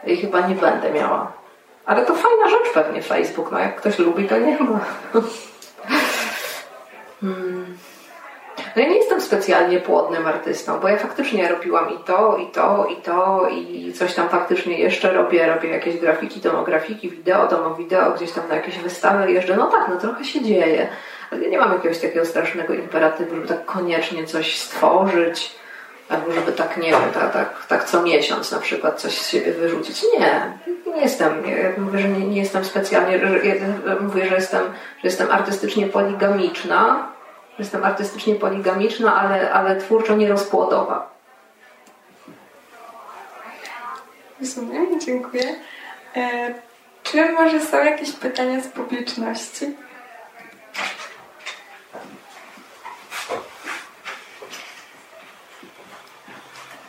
i 0.05 0.17
chyba 0.17 0.47
nie 0.47 0.55
będę 0.55 0.91
miała. 0.91 1.31
Ale 1.85 2.05
to 2.05 2.15
fajna 2.15 2.49
rzecz 2.49 2.73
pewnie 2.73 3.01
Facebook, 3.01 3.51
no 3.51 3.59
jak 3.59 3.75
ktoś 3.75 3.99
lubi, 3.99 4.29
to 4.29 4.37
nie 4.37 4.59
ma. 4.59 4.79
Hmm. 7.21 7.77
No 8.75 8.81
ja 8.81 8.89
nie 8.89 8.97
jestem 8.97 9.21
specjalnie 9.21 9.79
płodnym 9.79 10.27
artystą, 10.27 10.79
bo 10.79 10.87
ja 10.87 10.97
faktycznie 10.97 11.47
robiłam 11.47 11.89
i 11.89 12.03
to, 12.03 12.37
i 12.37 12.51
to, 12.51 12.85
i 12.85 12.95
to, 12.95 13.47
i 13.49 13.93
coś 13.93 14.13
tam 14.13 14.29
faktycznie 14.29 14.79
jeszcze 14.79 15.13
robię. 15.13 15.47
Robię 15.47 15.69
jakieś 15.69 15.97
grafiki, 15.97 16.39
domografiki, 16.39 17.09
wideo, 17.09 17.47
domo 17.47 17.75
wideo, 17.75 18.11
gdzieś 18.11 18.31
tam 18.31 18.49
na 18.49 18.55
jakieś 18.55 18.77
wystawy 18.77 19.31
jeżdżę. 19.31 19.55
No 19.57 19.67
tak, 19.67 19.87
no 19.89 19.97
trochę 19.97 20.25
się 20.25 20.41
dzieje. 20.41 20.87
Ale 21.31 21.43
ja 21.43 21.49
nie 21.49 21.57
mam 21.57 21.73
jakiegoś 21.73 21.99
takiego 21.99 22.25
strasznego 22.25 22.73
imperatywu, 22.73 23.35
żeby 23.35 23.47
tak 23.47 23.65
koniecznie 23.65 24.25
coś 24.25 24.57
stworzyć, 24.57 25.55
albo 26.09 26.31
żeby 26.31 26.51
tak, 26.51 26.77
nie 26.77 26.89
wiem, 26.89 27.11
tak, 27.13 27.33
tak, 27.33 27.65
tak 27.67 27.83
co 27.83 28.01
miesiąc 28.01 28.51
na 28.51 28.59
przykład 28.59 29.01
coś 29.01 29.17
z 29.17 29.29
siebie 29.29 29.51
wyrzucić. 29.51 30.03
Nie, 30.19 30.57
nie 30.93 31.01
jestem. 31.01 31.47
Ja 31.47 31.81
mówię, 31.83 31.99
że 31.99 32.07
nie, 32.07 32.27
nie 32.27 32.39
jestem 32.39 32.65
specjalnie, 32.65 33.17
ja 33.17 33.95
mówię, 33.99 34.25
że 34.25 34.35
jestem, 34.35 34.61
że 34.63 35.07
jestem 35.07 35.31
artystycznie 35.31 35.87
poligamiczna, 35.87 37.12
Jestem 37.59 37.83
artystycznie 37.83 38.35
poligamiczna, 38.35 39.15
ale, 39.15 39.53
ale 39.53 39.75
twórczo 39.75 40.15
nierozpłodowa. 40.15 41.13
Rozumiem, 44.39 44.99
dziękuję. 44.99 45.55
E, 46.15 46.53
czy 47.03 47.31
może 47.31 47.61
są 47.61 47.83
jakieś 47.83 48.11
pytania 48.11 48.61
z 48.61 48.67
publiczności? 48.67 49.75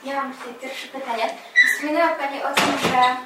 Ja 0.04 0.14
mam 0.14 0.32
tutaj 0.34 0.54
pierwsze 0.60 0.88
pytanie. 0.88 1.24
Wspominała 1.74 2.14
Pani 2.14 2.42
o 2.42 2.54
tym, 2.54 2.78
że 2.90 3.16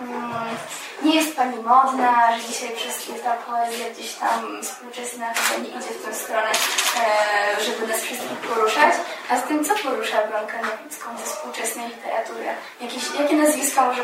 um, 0.00 0.56
nie 1.02 1.14
jest 1.16 1.36
Pani 1.36 1.56
modna, 1.56 2.38
że 2.38 2.48
dzisiaj 2.48 2.76
wszystkie 2.76 3.12
ta 3.12 3.34
poezja 3.34 3.90
gdzieś 3.90 4.14
tam 4.14 4.62
współczesna 4.62 5.34
chyba 5.34 5.62
nie 5.62 5.68
idzie 5.68 5.92
w 5.98 6.04
tę 6.04 6.14
stronę, 6.14 6.50
e, 6.50 7.64
żeby 7.64 7.86
nas 7.86 8.00
wszystkich 8.00 8.38
poruszać. 8.38 8.94
A 9.30 9.38
z 9.38 9.42
tym, 9.42 9.64
co 9.64 9.74
porusza 9.74 10.26
Bronkę 10.26 10.56
Nowicką 10.62 11.18
ze 11.18 11.24
współczesnej 11.24 11.88
literatury? 11.88 12.44
Jakieś, 12.80 13.02
jakie 13.20 13.36
nazwiska 13.36 13.84
może 13.84 14.02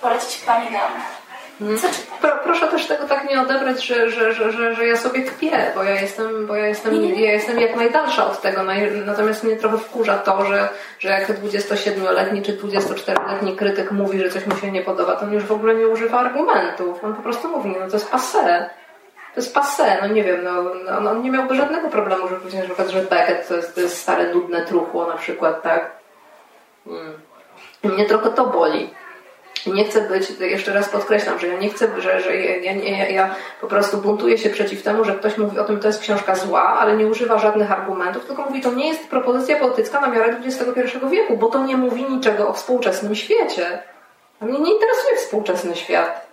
polecić 0.00 0.38
Pani 0.38 0.70
nam? 0.70 0.90
Hmm. 1.58 1.78
Pro, 2.20 2.30
proszę 2.44 2.68
też 2.68 2.86
tego 2.86 3.04
tak 3.04 3.30
nie 3.30 3.40
odebrać, 3.40 3.86
że, 3.86 4.10
że, 4.10 4.32
że, 4.32 4.74
że, 4.74 4.86
ja 4.86 4.96
sobie 4.96 5.22
kpię, 5.22 5.72
bo 5.74 5.82
ja 5.82 6.00
jestem, 6.00 6.46
bo 6.46 6.56
ja 6.56 6.66
jestem, 6.66 7.04
ja 7.04 7.32
jestem 7.32 7.60
jak 7.60 7.76
najdalsza 7.76 8.26
od 8.26 8.40
tego. 8.40 8.60
Natomiast 9.06 9.44
mnie 9.44 9.56
trochę 9.56 9.78
wkurza 9.78 10.18
to, 10.18 10.44
że, 10.44 10.68
że 10.98 11.08
jak 11.08 11.28
27-letni 11.28 12.42
czy 12.42 12.52
24-letni 12.52 13.56
krytyk 13.56 13.92
mówi, 13.92 14.18
że 14.18 14.30
coś 14.30 14.46
mu 14.46 14.56
się 14.56 14.72
nie 14.72 14.82
podoba, 14.82 15.16
to 15.16 15.26
on 15.26 15.32
już 15.32 15.44
w 15.44 15.52
ogóle 15.52 15.74
nie 15.74 15.88
używa 15.88 16.18
argumentów. 16.18 17.04
On 17.04 17.14
po 17.14 17.22
prostu 17.22 17.48
mówi, 17.48 17.74
no 17.80 17.86
to 17.86 17.96
jest 17.96 18.10
passe. 18.10 18.70
To 19.34 19.40
jest 19.40 19.54
passe, 19.54 19.98
no 20.02 20.08
nie 20.08 20.24
wiem, 20.24 20.44
no, 20.44 20.62
no, 21.00 21.10
on 21.10 21.22
nie 21.22 21.30
miałby 21.30 21.54
żadnego 21.54 21.88
problemu, 21.88 22.28
żeby 22.28 22.40
powiedzieć 22.40 22.60
na 22.60 22.66
przykład, 22.66 22.88
że 22.88 23.02
Beckett 23.02 23.48
to 23.48 23.56
jest, 23.56 23.74
to 23.74 23.80
jest 23.80 24.02
stare, 24.02 24.34
nudne 24.34 24.66
truchło 24.66 25.06
na 25.06 25.16
przykład, 25.16 25.62
tak? 25.62 25.90
Hmm. 26.84 27.12
Mnie 27.84 28.06
trochę 28.06 28.30
to 28.30 28.46
boli 28.46 28.90
nie 29.72 29.84
chcę 29.84 30.00
być, 30.00 30.30
jeszcze 30.40 30.72
raz 30.72 30.88
podkreślam, 30.88 31.38
że 31.38 31.46
ja 31.46 31.58
nie 31.58 31.68
chcę, 31.68 31.88
że, 31.98 32.20
że 32.20 32.36
ja, 32.36 32.72
ja, 32.72 33.08
ja, 33.08 33.34
po 33.60 33.66
prostu 33.66 33.98
buntuję 33.98 34.38
się 34.38 34.50
przeciw 34.50 34.82
temu, 34.82 35.04
że 35.04 35.14
ktoś 35.14 35.38
mówi 35.38 35.58
o 35.58 35.64
tym, 35.64 35.80
to 35.80 35.88
jest 35.88 36.00
książka 36.00 36.34
zła, 36.34 36.62
ale 36.62 36.96
nie 36.96 37.06
używa 37.06 37.38
żadnych 37.38 37.72
argumentów, 37.72 38.24
tylko 38.24 38.42
mówi, 38.42 38.60
to 38.60 38.72
nie 38.72 38.88
jest 38.88 39.08
propozycja 39.08 39.56
poetycka 39.56 40.00
na 40.00 40.08
miarę 40.08 40.36
XXI 40.44 40.98
wieku, 41.10 41.36
bo 41.36 41.48
to 41.48 41.64
nie 41.64 41.76
mówi 41.76 42.04
niczego 42.04 42.48
o 42.48 42.52
współczesnym 42.52 43.14
świecie. 43.14 43.82
A 44.40 44.44
mnie 44.44 44.58
nie 44.58 44.72
interesuje 44.72 45.16
współczesny 45.16 45.76
świat. 45.76 46.26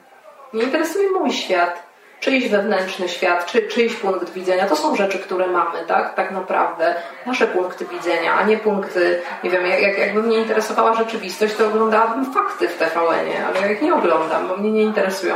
Nie 0.54 0.64
interesuje 0.64 1.12
mój 1.12 1.32
świat 1.32 1.93
czyjś 2.24 2.50
wewnętrzny 2.50 3.10
świat, 3.10 3.46
czy, 3.46 3.68
czyjś 3.68 3.94
punkt 3.94 4.34
widzenia. 4.34 4.68
To 4.68 4.76
są 4.76 4.96
rzeczy, 4.96 5.20
które 5.20 5.48
mamy, 5.48 5.80
tak? 5.88 6.16
Tak 6.16 6.32
naprawdę. 6.32 6.96
Nasze 7.26 7.48
punkty 7.48 7.86
widzenia, 7.86 8.34
a 8.34 8.44
nie 8.44 8.58
punkty, 8.58 9.22
nie 9.44 9.50
wiem, 9.50 9.66
jak, 9.66 9.98
jakby 9.98 10.24
mnie 10.24 10.38
interesowała 10.38 10.94
rzeczywistość, 10.94 11.56
to 11.56 11.68
oglądałabym 11.68 12.34
fakty 12.34 12.68
w 12.68 12.78
TVN-ie, 12.78 13.46
ale 13.48 13.62
ja 13.62 13.72
ich 13.72 13.82
nie 13.82 13.96
oglądam, 13.96 14.48
bo 14.48 14.58
mnie 14.58 14.72
nie 14.72 14.84
interesują. 14.84 15.36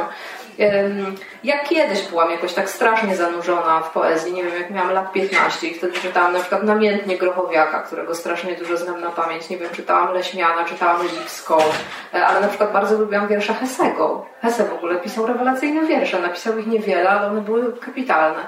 Ja 1.43 1.59
kiedyś 1.63 2.07
byłam 2.07 2.31
jakoś 2.31 2.53
tak 2.53 2.69
strasznie 2.69 3.15
zanurzona 3.15 3.79
w 3.79 3.91
poezji, 3.91 4.33
nie 4.33 4.43
wiem, 4.43 4.53
jak 4.53 4.69
miałam 4.69 4.91
lat 4.91 5.11
15 5.11 5.67
i 5.67 5.73
wtedy 5.73 5.93
czytałam 5.93 6.33
na 6.33 6.39
przykład 6.39 6.63
namiętnie 6.63 7.17
Grochowiaka, 7.17 7.83
którego 7.83 8.15
strasznie 8.15 8.55
dużo 8.55 8.77
znam 8.77 9.01
na 9.01 9.11
pamięć, 9.11 9.49
nie 9.49 9.57
wiem, 9.57 9.69
czytałam 9.69 10.13
Leśmiana, 10.13 10.65
czytałam 10.65 11.03
Lipską, 11.03 11.57
e, 12.13 12.27
ale 12.27 12.41
na 12.41 12.47
przykład 12.47 12.73
bardzo 12.73 12.97
lubiłam 12.97 13.27
wiersze 13.27 13.53
Hesego. 13.53 14.25
Hesse 14.41 14.65
w 14.65 14.73
ogóle 14.73 14.95
pisał 14.95 15.25
rewelacyjne 15.25 15.87
wiersze, 15.87 16.19
napisał 16.19 16.57
ich 16.57 16.67
niewiele, 16.67 17.09
ale 17.09 17.27
one 17.27 17.41
były 17.41 17.77
kapitalne. 17.77 18.47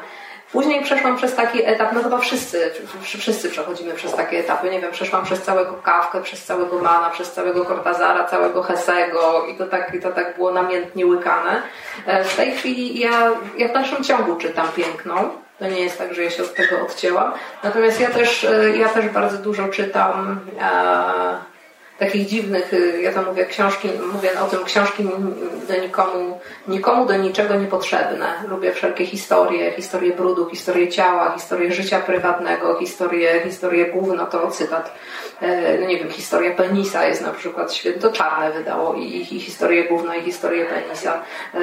Później 0.52 0.84
przeszłam 0.84 1.18
przez 1.18 1.36
taki 1.36 1.66
etap, 1.66 1.94
no 1.94 2.04
chyba 2.04 2.18
wszyscy, 2.18 2.72
wszyscy 3.18 3.50
przechodzimy 3.50 3.94
przez 3.94 4.16
takie 4.16 4.40
etapy, 4.40 4.70
nie 4.70 4.82
wiem, 4.82 4.92
przeszłam 4.92 5.26
przez 5.26 5.42
całego 5.42 5.74
Kawkę, 5.74 6.22
przez 6.22 6.46
całego 6.46 6.80
Mana, 6.80 7.10
przez 7.10 7.32
całego 7.32 7.66
Cortazara, 7.66 8.24
całego 8.24 8.64
Hesego 8.64 9.46
i 9.46 9.56
to 9.56 9.66
tak, 9.66 9.94
i 9.94 10.00
to 10.00 10.12
tak 10.12 10.36
było 10.36 10.52
namiętnie 10.52 11.06
łykane. 11.06 11.62
E, 12.06 12.24
w 12.24 12.36
tej 12.36 12.52
chwili 12.52 13.00
ja, 13.00 13.32
ja 13.58 13.68
w 13.68 13.74
dalszym 13.74 14.04
ciągu 14.04 14.36
czytam 14.36 14.68
piękną, 14.76 15.30
to 15.60 15.68
nie 15.68 15.80
jest 15.80 15.98
tak, 15.98 16.14
że 16.14 16.24
ja 16.24 16.30
się 16.30 16.44
od 16.44 16.54
tego 16.54 16.82
odcięłam. 16.82 17.32
Natomiast 17.64 18.00
ja 18.00 18.10
też, 18.10 18.44
e, 18.44 18.78
ja 18.78 18.90
też 18.90 19.10
bardzo 19.10 19.38
dużo 19.38 19.68
czytam 19.68 20.40
e, 20.62 21.49
takich 22.00 22.28
dziwnych, 22.28 22.74
y, 22.74 23.02
ja 23.02 23.14
to 23.14 23.22
mówię 23.22 23.46
książki, 23.46 23.90
mówię 24.14 24.40
o 24.42 24.48
tym 24.48 24.64
książki 24.64 25.04
do 25.68 25.82
nikomu, 25.82 26.40
nikomu 26.68 27.06
do 27.06 27.18
niczego 27.18 27.56
niepotrzebne. 27.56 28.34
Lubię 28.48 28.72
wszelkie 28.72 29.06
historie, 29.06 29.72
historie 29.72 30.14
brudu, 30.14 30.50
historie 30.50 30.88
ciała, 30.88 31.32
historie 31.32 31.72
życia 31.72 32.00
prywatnego, 32.00 32.80
historie, 32.80 33.42
historie 33.44 33.86
gówno, 33.86 34.26
to 34.26 34.52
cytat. 34.52 34.94
E, 35.42 35.78
no 35.78 35.88
nie 35.88 35.98
wiem, 35.98 36.10
historia 36.10 36.52
penisa 36.52 37.06
jest 37.06 37.22
na 37.22 37.32
przykład 37.32 37.74
święto 37.74 38.12
czarne 38.12 38.52
wydało 38.52 38.94
i, 38.94 39.28
i 39.32 39.40
historię 39.40 39.84
gówno 39.84 40.14
i 40.14 40.22
historię 40.22 40.66
penisa. 40.66 41.22
E, 41.54 41.60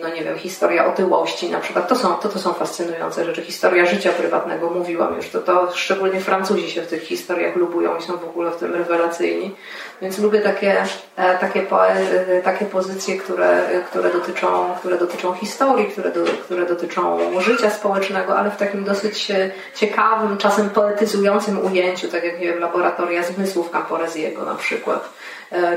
no 0.00 0.08
nie 0.08 0.24
wiem, 0.24 0.38
historia 0.38 0.86
otyłości 0.86 1.50
na 1.50 1.60
przykład. 1.60 1.88
To 1.88 1.96
są, 1.96 2.14
to, 2.14 2.28
to 2.28 2.38
są 2.38 2.52
fascynujące 2.52 3.24
rzeczy. 3.24 3.42
Historia 3.42 3.86
życia 3.86 4.12
prywatnego, 4.12 4.70
mówiłam 4.70 5.16
już, 5.16 5.28
to, 5.28 5.40
to 5.40 5.72
szczególnie 5.74 6.20
Francuzi 6.20 6.70
się 6.70 6.82
w 6.82 6.86
tych 6.86 7.02
historiach 7.02 7.56
lubują 7.56 7.96
i 7.96 8.02
są 8.02 8.16
w 8.16 8.24
ogóle 8.24 8.50
w 8.50 8.56
tym 8.56 8.74
rewelacyjni. 8.74 9.54
Więc 10.02 10.18
lubię 10.18 10.40
takie, 10.40 10.84
e, 11.16 11.38
takie, 11.38 11.66
e, 11.70 12.42
takie 12.42 12.64
pozycje, 12.66 13.18
które, 13.18 13.62
które, 13.86 14.10
dotyczą, 14.12 14.74
które 14.78 14.98
dotyczą 14.98 15.32
historii, 15.32 15.86
które, 15.86 16.10
do, 16.10 16.24
które 16.24 16.66
dotyczą 16.66 17.18
życia 17.40 17.70
społecznego, 17.70 18.38
ale 18.38 18.50
w 18.50 18.56
takim 18.56 18.84
dosyć 18.84 19.30
e, 19.30 19.50
ciekawym, 19.74 20.36
czasem 20.36 20.70
poetyzującym 20.70 21.66
ujęciu, 21.66 22.08
tak 22.08 22.24
jak 22.24 22.38
wiem, 22.38 22.58
laboratoria 22.58 23.22
zmysłów 23.22 23.70
Camporeziego 23.70 24.44
na 24.44 24.54
przykład. 24.54 25.08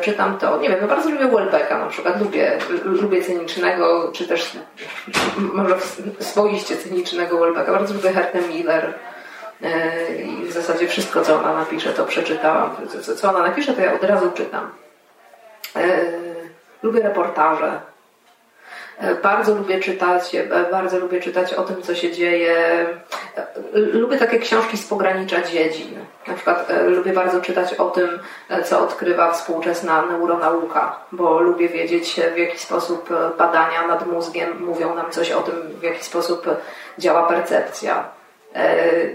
Czytam 0.02 0.38
to, 0.38 0.60
nie 0.60 0.70
wiem, 0.70 0.88
bardzo 0.88 1.10
lubię 1.10 1.28
Welbecka 1.28 1.80
na 1.80 1.86
przykład, 1.86 2.22
lubię, 2.22 2.58
lubię 2.84 3.24
cynicznego, 3.24 4.12
czy 4.14 4.28
też 4.28 4.52
może 5.38 5.76
swoiście 6.20 6.78
cynicznego 6.78 7.38
Welbecka, 7.38 7.72
bardzo 7.72 7.94
lubię 7.94 8.14
Hertę 8.14 8.42
Miller, 8.42 8.94
i 10.26 10.46
w 10.46 10.52
zasadzie 10.52 10.88
wszystko, 10.88 11.22
co 11.22 11.40
ona 11.40 11.54
napisze, 11.54 11.94
to 11.94 12.06
przeczytałam. 12.06 12.76
Co 13.16 13.30
ona 13.30 13.40
napisze, 13.40 13.74
to 13.74 13.82
ja 13.82 13.94
od 13.94 14.04
razu 14.04 14.32
czytam. 14.32 14.72
E, 15.76 15.98
lubię 16.84 17.02
reportaże. 17.02 17.82
E, 18.98 19.16
bardzo 19.16 19.56
lubię 19.56 19.80
czytać, 19.80 20.36
bardzo 20.72 21.00
lubię 21.00 21.22
czytać 21.22 21.54
o 21.54 21.64
tym, 21.64 21.82
co 21.82 21.96
się 21.96 22.12
dzieje. 22.12 22.86
Lubię 23.74 24.18
takie 24.18 24.40
książki 24.40 24.78
z 24.78 24.88
pogranicza 24.88 25.42
dziedzin. 25.42 26.00
Na 26.28 26.34
przykład 26.34 26.72
lubię 26.88 27.14
bardzo 27.14 27.42
czytać 27.42 27.74
o 27.74 27.90
tym, 27.90 28.20
co 28.64 28.80
odkrywa 28.80 29.32
współczesna 29.32 30.06
neuronauka, 30.06 31.00
bo 31.12 31.40
lubię 31.40 31.70
wiedzieć, 31.70 32.22
w 32.36 32.38
jaki 32.38 32.60
sposób 32.60 33.10
badania 33.38 33.88
nad 33.88 34.08
mózgiem 34.08 34.64
mówią 34.64 34.96
nam 34.96 35.12
coś 35.12 35.32
o 35.32 35.42
tym, 35.42 35.56
w 35.80 35.84
jaki 35.84 36.04
sposób 36.04 36.48
działa 36.98 37.28
percepcja 37.28 38.04
E, 38.04 38.25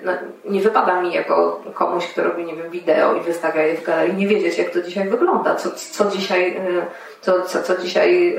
no, 0.02 0.12
nie 0.44 0.60
wypada 0.60 1.02
mi 1.02 1.12
jako 1.12 1.60
komuś, 1.74 2.06
kto 2.06 2.24
robi, 2.24 2.44
nie 2.44 2.56
wiem, 2.56 2.70
wideo 2.70 3.14
i 3.14 3.20
wystawia 3.20 3.62
je 3.62 3.76
w 3.76 3.84
galerii, 3.84 4.14
nie 4.14 4.26
wiedzieć, 4.26 4.58
jak 4.58 4.70
to 4.70 4.82
dzisiaj 4.82 5.08
wygląda, 5.08 5.54
co, 5.54 5.70
co 5.70 6.10
dzisiaj, 6.10 6.56
e, 6.56 6.86
co, 7.20 7.42
co, 7.42 7.62
co 7.62 7.76
dzisiaj 7.76 8.38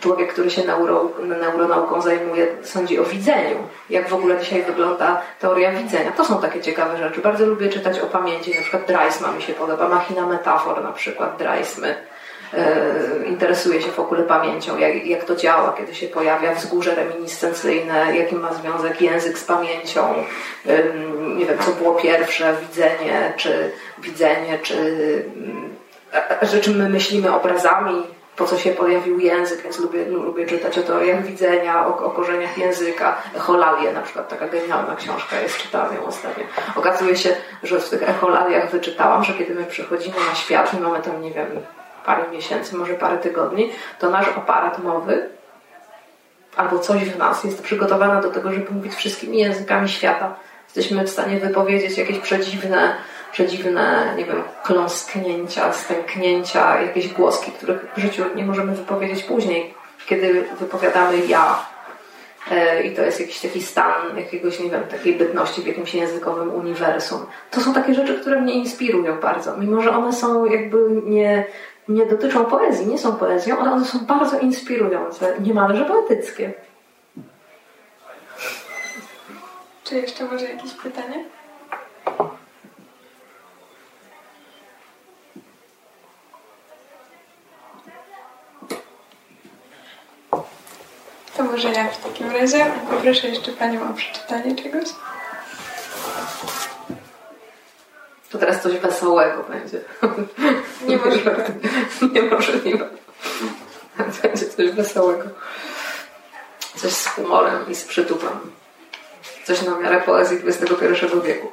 człowiek, 0.00 0.32
który 0.32 0.50
się 0.50 0.64
neuro, 0.64 1.10
neuronauką 1.40 2.00
zajmuje, 2.00 2.46
sądzi 2.62 2.98
o 2.98 3.04
widzeniu. 3.04 3.56
Jak 3.90 4.08
w 4.08 4.14
ogóle 4.14 4.38
dzisiaj 4.38 4.62
wygląda 4.62 5.22
teoria 5.40 5.72
widzenia. 5.72 6.12
To 6.12 6.24
są 6.24 6.40
takie 6.40 6.60
ciekawe 6.60 6.98
rzeczy. 6.98 7.20
Bardzo 7.20 7.46
lubię 7.46 7.68
czytać 7.68 8.00
o 8.00 8.06
pamięci, 8.06 8.54
na 8.54 8.62
przykład 8.62 8.86
Dreisma 8.86 9.32
mi 9.32 9.42
się 9.42 9.52
podoba, 9.52 9.88
Machina 9.88 10.26
Metafor 10.26 10.82
na 10.84 10.92
przykład 10.92 11.36
Dreismy. 11.36 11.94
E, 12.54 13.26
interesuje 13.26 13.82
się 13.82 13.90
w 13.90 14.00
ogóle 14.00 14.22
pamięcią, 14.22 14.78
jak, 14.78 15.06
jak 15.06 15.24
to 15.24 15.36
działa, 15.36 15.74
kiedy 15.78 15.94
się 15.94 16.08
pojawia 16.08 16.54
wzgórze 16.54 16.94
reminiscencyjne, 16.94 18.16
jaki 18.16 18.34
ma 18.34 18.54
związek 18.54 19.00
język 19.00 19.38
z 19.38 19.44
pamięcią, 19.44 20.14
nie 21.36 21.46
wiem, 21.46 21.58
co 21.58 21.70
było 21.70 21.94
pierwsze, 21.94 22.56
widzenie, 22.62 23.32
czy 23.36 23.70
widzenie, 23.98 24.58
czy 24.62 24.76
że 26.42 26.60
czym 26.60 26.76
my 26.76 26.88
myślimy 26.88 27.34
obrazami, 27.34 28.02
po 28.36 28.44
co 28.44 28.58
się 28.58 28.70
pojawił 28.70 29.18
język, 29.20 29.62
więc 29.62 29.78
lubię, 29.78 30.04
lubię 30.04 30.46
czytać 30.46 30.78
o 30.78 30.82
teoriach 30.82 31.24
widzenia, 31.24 31.86
o, 31.86 32.04
o 32.04 32.10
korzeniach 32.10 32.58
języka. 32.58 33.16
Echolalie 33.36 33.92
na 33.92 34.02
przykład, 34.02 34.28
taka 34.28 34.48
genialna 34.48 34.96
książka 34.96 35.40
jest, 35.40 35.58
czytałam 35.58 35.94
ją 35.94 36.04
ostatnio. 36.04 36.44
Okazuje 36.76 37.16
się, 37.16 37.36
że 37.62 37.80
w 37.80 37.90
tych 37.90 38.08
echolaliach 38.08 38.70
wyczytałam, 38.70 39.24
że 39.24 39.32
kiedy 39.32 39.54
my 39.54 39.64
przychodzimy 39.64 40.16
na 40.28 40.34
świat 40.34 40.74
i 40.74 40.80
mamy 40.80 41.02
tam, 41.02 41.22
nie 41.22 41.30
wiem, 41.30 41.46
parę 42.06 42.30
miesięcy, 42.32 42.76
może 42.76 42.94
parę 42.94 43.18
tygodni, 43.18 43.70
to 43.98 44.10
nasz 44.10 44.28
aparat 44.28 44.78
mowy 44.78 45.28
albo 46.56 46.78
coś 46.78 47.04
w 47.04 47.18
nas 47.18 47.44
jest 47.44 47.62
przygotowane 47.62 48.22
do 48.22 48.30
tego, 48.30 48.52
żeby 48.52 48.70
mówić 48.70 48.94
wszystkimi 48.94 49.38
językami 49.38 49.88
świata. 49.88 50.34
Jesteśmy 50.64 51.04
w 51.04 51.10
stanie 51.10 51.40
wypowiedzieć 51.40 51.98
jakieś 51.98 52.18
przedziwne 52.18 52.96
przedziwne, 53.36 54.14
nie 54.16 54.24
wiem, 54.24 54.42
kląsknięcia, 54.62 55.72
stęknięcia, 55.72 56.80
jakieś 56.80 57.08
głoski, 57.08 57.52
których 57.52 57.86
w 57.96 58.00
życiu 58.00 58.24
nie 58.34 58.44
możemy 58.44 58.74
wypowiedzieć 58.74 59.22
później, 59.22 59.74
kiedy 60.06 60.44
wypowiadamy 60.60 61.26
ja. 61.26 61.66
E, 62.50 62.82
I 62.82 62.96
to 62.96 63.02
jest 63.02 63.20
jakiś 63.20 63.40
taki 63.40 63.62
stan 63.62 64.16
jakiegoś, 64.16 64.60
nie 64.60 64.70
wiem, 64.70 64.82
takiej 64.82 65.14
bytności 65.14 65.62
w 65.62 65.66
jakimś 65.66 65.94
językowym 65.94 66.54
uniwersum. 66.54 67.26
To 67.50 67.60
są 67.60 67.74
takie 67.74 67.94
rzeczy, 67.94 68.20
które 68.20 68.40
mnie 68.40 68.54
inspirują 68.54 69.20
bardzo. 69.20 69.56
Mimo, 69.56 69.82
że 69.82 69.96
one 69.96 70.12
są 70.12 70.44
jakby 70.44 70.78
nie, 71.04 71.44
nie 71.88 72.06
dotyczą 72.06 72.44
poezji, 72.44 72.86
nie 72.86 72.98
są 72.98 73.16
poezją, 73.16 73.58
ale 73.58 73.72
one 73.72 73.84
są 73.84 73.98
bardzo 73.98 74.38
inspirujące, 74.38 75.36
niemalże 75.40 75.84
poetyckie. 75.84 76.52
Czy 79.84 79.94
jeszcze 79.94 80.24
może 80.24 80.44
jakieś 80.44 80.72
pytanie? 80.72 81.24
To 91.36 91.42
może 91.44 91.72
ja 91.72 91.88
w 91.88 92.04
takim 92.04 92.30
razie 92.30 92.66
poproszę 92.90 93.28
jeszcze 93.28 93.52
Panią 93.52 93.90
o 93.90 93.94
przeczytanie 93.94 94.54
czegoś. 94.54 94.88
To 98.36 98.40
teraz 98.40 98.62
coś 98.62 98.78
wesołego 98.78 99.42
będzie. 99.42 99.80
Niemożliwe. 100.88 101.36
Niemożliwe. 102.14 102.88
Będzie 104.22 104.46
coś 104.46 104.70
wesołego. 104.70 105.24
Coś 106.76 106.92
z 106.92 107.06
humorem 107.06 107.70
i 107.70 107.74
z 107.74 107.84
przytupem. 107.84 108.38
Coś 109.44 109.62
na 109.62 109.78
miarę 109.78 110.00
poezji 110.00 110.38
XXI 110.46 110.76
wieku. 111.24 111.52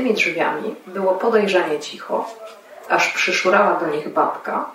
Urżniętymi 0.00 0.14
drzwiami 0.14 0.74
było 0.86 1.14
podejrzanie 1.14 1.80
cicho, 1.80 2.28
aż 2.88 3.12
przyszurała 3.12 3.80
do 3.80 3.86
nich 3.86 4.08
babka, 4.08 4.70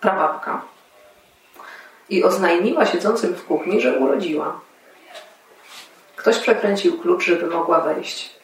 prababka 0.00 0.60
i 2.08 2.24
oznajmiła 2.24 2.86
siedzącym 2.86 3.34
w 3.34 3.44
kuchni, 3.44 3.80
że 3.80 3.98
urodziła. 3.98 4.60
Ktoś 6.16 6.38
przekręcił 6.38 6.98
klucz, 6.98 7.24
żeby 7.24 7.46
mogła 7.46 7.80
wejść. 7.80 8.34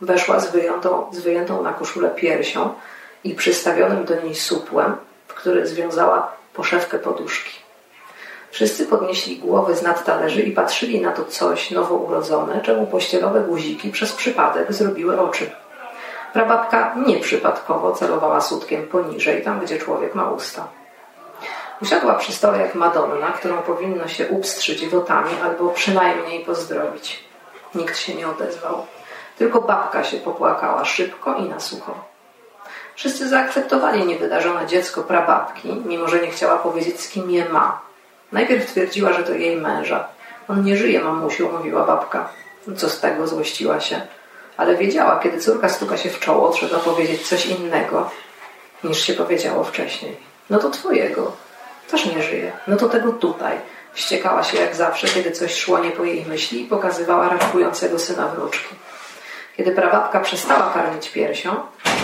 Weszła 0.00 0.40
z 0.40 0.50
wyjętą, 0.50 1.10
z 1.12 1.18
wyjętą 1.18 1.62
na 1.62 1.72
koszulę 1.72 2.10
piersią 2.10 2.74
i 3.24 3.34
przystawionym 3.34 4.04
do 4.04 4.20
niej 4.22 4.34
supłem, 4.34 4.96
w 5.28 5.34
który 5.34 5.66
związała 5.66 6.32
poszewkę 6.54 6.98
poduszki. 6.98 7.69
Wszyscy 8.50 8.86
podnieśli 8.86 9.38
głowy 9.38 9.74
z 9.74 9.82
nad 9.82 10.04
talerzy 10.04 10.42
i 10.42 10.52
patrzyli 10.52 11.00
na 11.00 11.12
to 11.12 11.24
coś 11.24 11.70
nowourodzone, 11.70 12.60
czemu 12.60 12.86
pościelowe 12.86 13.40
guziki 13.40 13.90
przez 13.90 14.12
przypadek 14.12 14.72
zrobiły 14.72 15.20
oczy. 15.20 15.50
Prababka 16.32 16.94
nieprzypadkowo 17.06 17.92
celowała 17.92 18.40
sutkiem 18.40 18.86
poniżej, 18.86 19.42
tam 19.42 19.60
gdzie 19.60 19.78
człowiek 19.78 20.14
ma 20.14 20.30
usta. 20.30 20.68
Usiadła 21.82 22.14
przy 22.14 22.32
stole 22.32 22.58
jak 22.58 22.74
Madonna, 22.74 23.32
którą 23.32 23.56
powinno 23.56 24.08
się 24.08 24.28
upstrzyć 24.28 24.88
wotami 24.88 25.30
albo 25.44 25.68
przynajmniej 25.68 26.44
pozdrowić. 26.44 27.24
Nikt 27.74 27.98
się 27.98 28.14
nie 28.14 28.28
odezwał. 28.28 28.86
Tylko 29.38 29.60
babka 29.60 30.04
się 30.04 30.16
popłakała 30.16 30.84
szybko 30.84 31.34
i 31.34 31.42
na 31.42 31.60
sucho. 31.60 31.94
Wszyscy 32.94 33.28
zaakceptowali 33.28 34.06
niewydarzone 34.06 34.66
dziecko 34.66 35.02
prababki, 35.02 35.82
mimo 35.84 36.08
że 36.08 36.20
nie 36.20 36.30
chciała 36.30 36.56
powiedzieć, 36.56 37.00
z 37.00 37.08
kim 37.08 37.30
je 37.30 37.48
ma. 37.48 37.89
Najpierw 38.32 38.66
twierdziła, 38.66 39.12
że 39.12 39.22
to 39.22 39.32
jej 39.32 39.56
męża. 39.56 40.08
On 40.48 40.64
nie 40.64 40.76
żyje, 40.76 41.00
mamusiu, 41.00 41.52
mówiła 41.52 41.84
babka. 41.84 42.28
Co 42.76 42.88
z 42.88 43.00
tego, 43.00 43.26
złościła 43.26 43.80
się. 43.80 44.00
Ale 44.56 44.76
wiedziała, 44.76 45.20
kiedy 45.22 45.40
córka 45.40 45.68
stuka 45.68 45.96
się 45.96 46.10
w 46.10 46.18
czoło, 46.18 46.50
trzeba 46.50 46.78
powiedzieć 46.78 47.28
coś 47.28 47.46
innego, 47.46 48.10
niż 48.84 49.02
się 49.02 49.14
powiedziało 49.14 49.64
wcześniej. 49.64 50.16
No 50.50 50.58
to 50.58 50.70
twojego. 50.70 51.32
Też 51.90 52.06
nie 52.06 52.22
żyje. 52.22 52.52
No 52.66 52.76
to 52.76 52.88
tego 52.88 53.12
tutaj. 53.12 53.56
Wściekała 53.92 54.42
się 54.42 54.58
jak 54.58 54.76
zawsze, 54.76 55.08
kiedy 55.08 55.30
coś 55.30 55.54
szło 55.54 55.78
nie 55.78 55.90
po 55.90 56.04
jej 56.04 56.26
myśli 56.26 56.62
i 56.62 56.68
pokazywała 56.68 57.28
raczkującego 57.28 57.98
syna 57.98 58.28
wnuczki. 58.28 58.74
Kiedy 59.56 59.72
prababka 59.72 60.20
przestała 60.20 60.70
karmić 60.74 61.10
piersią, 61.10 61.54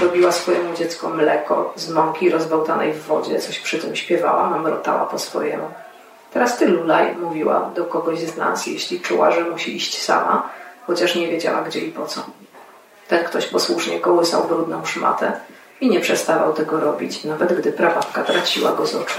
robiła 0.02 0.32
swojemu 0.32 0.76
dziecku 0.76 1.08
mleko 1.08 1.72
z 1.76 1.90
mąki 1.90 2.30
rozbełtanej 2.30 2.92
w 2.92 3.02
wodzie, 3.02 3.38
coś 3.38 3.58
przy 3.58 3.78
tym 3.78 3.96
śpiewała, 3.96 4.50
mamrotała 4.50 5.06
po 5.06 5.18
swojemu. 5.18 5.70
Teraz 6.36 6.58
ty, 6.58 6.66
Lulaj, 6.68 7.16
mówiła 7.16 7.70
do 7.74 7.84
kogoś 7.84 8.18
z 8.18 8.36
nas, 8.36 8.66
jeśli 8.66 9.00
czuła, 9.00 9.30
że 9.30 9.44
musi 9.44 9.76
iść 9.76 10.02
sama, 10.02 10.48
chociaż 10.86 11.14
nie 11.14 11.28
wiedziała 11.28 11.62
gdzie 11.62 11.80
i 11.80 11.92
po 11.92 12.06
co. 12.06 12.26
Ten 13.08 13.24
ktoś 13.24 13.46
posłusznie 13.46 14.00
kołysał 14.00 14.44
brudną 14.44 14.84
szmatę 14.84 15.40
i 15.80 15.88
nie 15.88 16.00
przestawał 16.00 16.52
tego 16.52 16.80
robić, 16.80 17.24
nawet 17.24 17.60
gdy 17.60 17.72
prababka 17.72 18.24
traciła 18.24 18.72
go 18.72 18.86
z 18.86 18.94
oczu. 18.94 19.18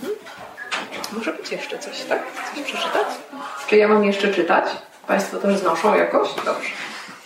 Hmm? 0.00 0.18
Może 1.12 1.32
być 1.32 1.52
jeszcze 1.52 1.78
coś, 1.78 2.04
tak? 2.04 2.22
Coś 2.54 2.64
przeczytać? 2.64 3.06
Czy 3.66 3.76
ja 3.76 3.88
mam 3.88 4.04
jeszcze 4.04 4.34
czytać? 4.34 4.64
Państwo 5.06 5.36
też 5.36 5.58
znoszą 5.58 5.94
jakoś? 5.94 6.28
Dobrze. 6.34 6.75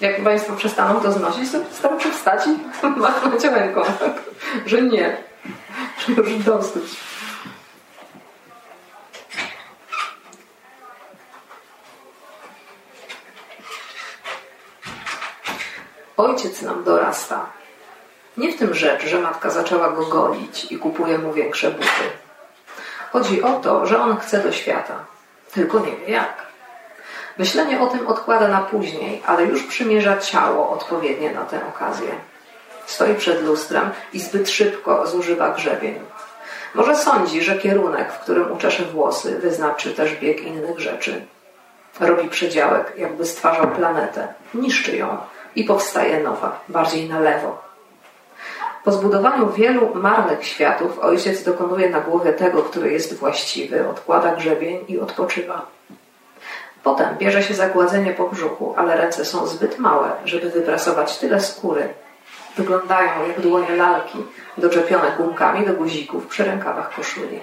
Jak 0.00 0.24
Państwo 0.24 0.56
przestaną 0.56 1.00
to 1.00 1.12
znosić, 1.12 1.52
to 1.52 1.60
wystarczy 1.60 2.10
wstać 2.10 2.46
i 2.46 2.86
machnąć 3.00 3.44
ręką, 3.44 3.82
że 4.66 4.82
nie, 4.82 5.16
że 6.08 6.14
już 6.14 6.44
dosyć. 6.44 6.84
Ojciec 16.16 16.62
nam 16.62 16.84
dorasta. 16.84 17.46
Nie 18.36 18.52
w 18.52 18.58
tym 18.58 18.74
rzecz, 18.74 19.06
że 19.06 19.20
matka 19.20 19.50
zaczęła 19.50 19.90
go 19.90 20.06
golić 20.06 20.72
i 20.72 20.78
kupuje 20.78 21.18
mu 21.18 21.32
większe 21.32 21.70
buty. 21.70 22.10
Chodzi 23.12 23.42
o 23.42 23.60
to, 23.60 23.86
że 23.86 24.02
on 24.02 24.16
chce 24.16 24.42
do 24.42 24.52
świata, 24.52 25.04
tylko 25.52 25.80
nie 25.80 25.96
wie 25.96 26.12
jak. 26.12 26.49
Myślenie 27.40 27.80
o 27.80 27.86
tym 27.86 28.06
odkłada 28.06 28.48
na 28.48 28.60
później, 28.60 29.22
ale 29.26 29.44
już 29.44 29.62
przymierza 29.62 30.18
ciało 30.18 30.70
odpowiednie 30.70 31.32
na 31.32 31.44
tę 31.44 31.60
okazję. 31.68 32.08
Stoi 32.86 33.14
przed 33.14 33.42
lustrem 33.42 33.90
i 34.12 34.20
zbyt 34.20 34.50
szybko 34.50 35.06
zużywa 35.06 35.50
grzebień. 35.50 35.94
Może 36.74 36.96
sądzi, 36.96 37.42
że 37.42 37.58
kierunek, 37.58 38.12
w 38.12 38.18
którym 38.18 38.52
uczesze 38.52 38.84
włosy, 38.84 39.38
wyznaczy 39.38 39.94
też 39.94 40.16
bieg 40.16 40.40
innych 40.40 40.80
rzeczy. 40.80 41.24
Robi 42.00 42.28
przedziałek, 42.28 42.92
jakby 42.96 43.26
stwarzał 43.26 43.66
planetę, 43.68 44.28
niszczy 44.54 44.96
ją 44.96 45.18
i 45.56 45.64
powstaje 45.64 46.22
nowa, 46.22 46.60
bardziej 46.68 47.08
na 47.08 47.20
lewo. 47.20 47.62
Po 48.84 48.92
zbudowaniu 48.92 49.52
wielu 49.52 49.94
marnych 49.94 50.46
światów 50.46 50.98
ojciec 50.98 51.42
dokonuje 51.42 51.90
na 51.90 52.00
głowie 52.00 52.32
tego, 52.32 52.62
który 52.62 52.92
jest 52.92 53.14
właściwy, 53.14 53.88
odkłada 53.88 54.36
grzebień 54.36 54.84
i 54.88 55.00
odpoczywa. 55.00 55.79
Potem 56.82 57.18
bierze 57.18 57.42
się 57.42 57.54
za 57.54 57.68
gładzenie 57.68 58.12
po 58.12 58.28
brzuchu, 58.28 58.74
ale 58.76 58.96
ręce 58.96 59.24
są 59.24 59.46
zbyt 59.46 59.78
małe, 59.78 60.10
żeby 60.24 60.50
wyprasować 60.50 61.18
tyle 61.18 61.40
skóry. 61.40 61.88
Wyglądają 62.56 63.28
jak 63.28 63.40
dłonie 63.40 63.76
lalki, 63.76 64.18
doczepione 64.58 65.12
gumkami 65.16 65.66
do 65.66 65.72
guzików 65.72 66.26
przy 66.26 66.44
rękawach 66.44 66.94
koszuli. 66.96 67.40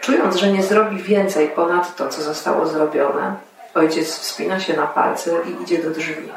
Czując, 0.00 0.36
że 0.36 0.52
nie 0.52 0.62
zrobi 0.62 1.02
więcej 1.02 1.48
ponad 1.48 1.96
to, 1.96 2.08
co 2.08 2.22
zostało 2.22 2.66
zrobione, 2.66 3.36
ojciec 3.74 4.18
wspina 4.18 4.60
się 4.60 4.76
na 4.76 4.86
palce 4.86 5.30
i 5.46 5.62
idzie 5.62 5.78
do 5.78 5.90
drzwi. 5.90 6.32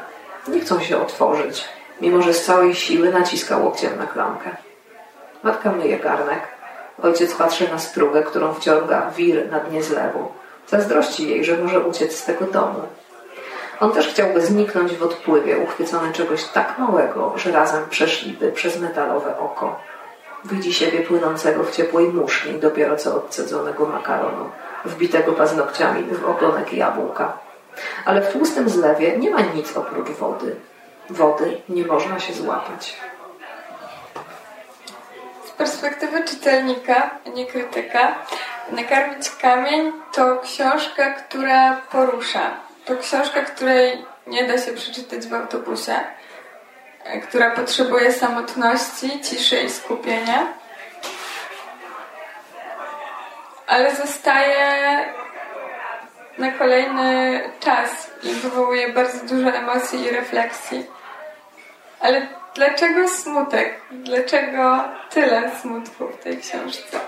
Nie 0.48 0.60
chcą 0.60 0.80
się 0.80 1.02
otworzyć, 1.02 1.68
mimo 2.00 2.22
że 2.22 2.34
z 2.34 2.44
całej 2.44 2.74
siły 2.74 3.10
naciska 3.10 3.56
łokciem 3.56 3.98
na 3.98 4.06
klamkę. 4.06 4.50
Matka 5.42 5.72
myje 5.72 5.98
garnek, 5.98 6.42
Ojciec 7.02 7.34
patrzy 7.34 7.68
na 7.68 7.78
strugę, 7.78 8.22
którą 8.22 8.54
wciąga 8.54 9.10
wir 9.16 9.50
na 9.50 9.60
dnie 9.60 9.82
zlewu. 9.82 10.28
Zazdrości 10.68 11.30
jej, 11.30 11.44
że 11.44 11.56
może 11.56 11.80
uciec 11.80 12.16
z 12.16 12.24
tego 12.24 12.44
domu. 12.44 12.82
On 13.80 13.92
też 13.92 14.08
chciałby 14.08 14.40
zniknąć 14.40 14.94
w 14.94 15.02
odpływie, 15.02 15.58
uchwycony 15.58 16.12
czegoś 16.12 16.44
tak 16.44 16.78
małego, 16.78 17.32
że 17.36 17.52
razem 17.52 17.88
przeszliby 17.90 18.52
przez 18.52 18.80
metalowe 18.80 19.38
oko. 19.38 19.80
Widzi 20.44 20.74
siebie 20.74 21.00
płynącego 21.00 21.64
w 21.64 21.70
ciepłej 21.70 22.08
muszli, 22.08 22.58
dopiero 22.58 22.96
co 22.96 23.16
odcedzonego 23.16 23.86
makaronu, 23.86 24.50
wbitego 24.84 25.32
paznokciami 25.32 26.04
w 26.04 26.24
ogonek 26.24 26.72
jabłka. 26.72 27.38
Ale 28.04 28.22
w 28.22 28.32
tłustym 28.32 28.68
zlewie 28.68 29.18
nie 29.18 29.30
ma 29.30 29.40
nic 29.40 29.76
oprócz 29.76 30.08
wody. 30.08 30.56
Wody 31.10 31.56
nie 31.68 31.86
można 31.86 32.20
się 32.20 32.32
złapać. 32.32 32.96
Perspektywy 35.62 36.24
czytelnika, 36.24 37.10
nie 37.34 37.46
krytyka, 37.46 38.14
Nakarmić 38.70 39.30
kamień 39.30 39.92
to 40.12 40.36
książka, 40.36 41.10
która 41.10 41.76
porusza. 41.76 42.50
To 42.84 42.96
książka, 42.96 43.40
której 43.40 44.04
nie 44.26 44.44
da 44.44 44.58
się 44.58 44.72
przeczytać 44.72 45.26
w 45.26 45.34
autobusie, 45.34 45.94
która 47.22 47.50
potrzebuje 47.50 48.12
samotności, 48.12 49.20
ciszy 49.20 49.62
i 49.62 49.70
skupienia. 49.70 50.46
Ale 53.66 53.94
zostaje 53.94 54.98
na 56.38 56.52
kolejny 56.52 57.40
czas 57.60 58.10
i 58.22 58.34
wywołuje 58.34 58.92
bardzo 58.92 59.26
dużo 59.26 59.48
emocji 59.48 60.02
i 60.02 60.10
refleksji. 60.10 60.86
Ale 62.00 62.41
dlaczego 62.54 63.08
smutek? 63.08 63.80
Dlaczego 63.90 64.84
tyle 65.10 65.50
smutku 65.60 66.08
w 66.08 66.22
tej 66.22 66.38
książce? 66.38 67.00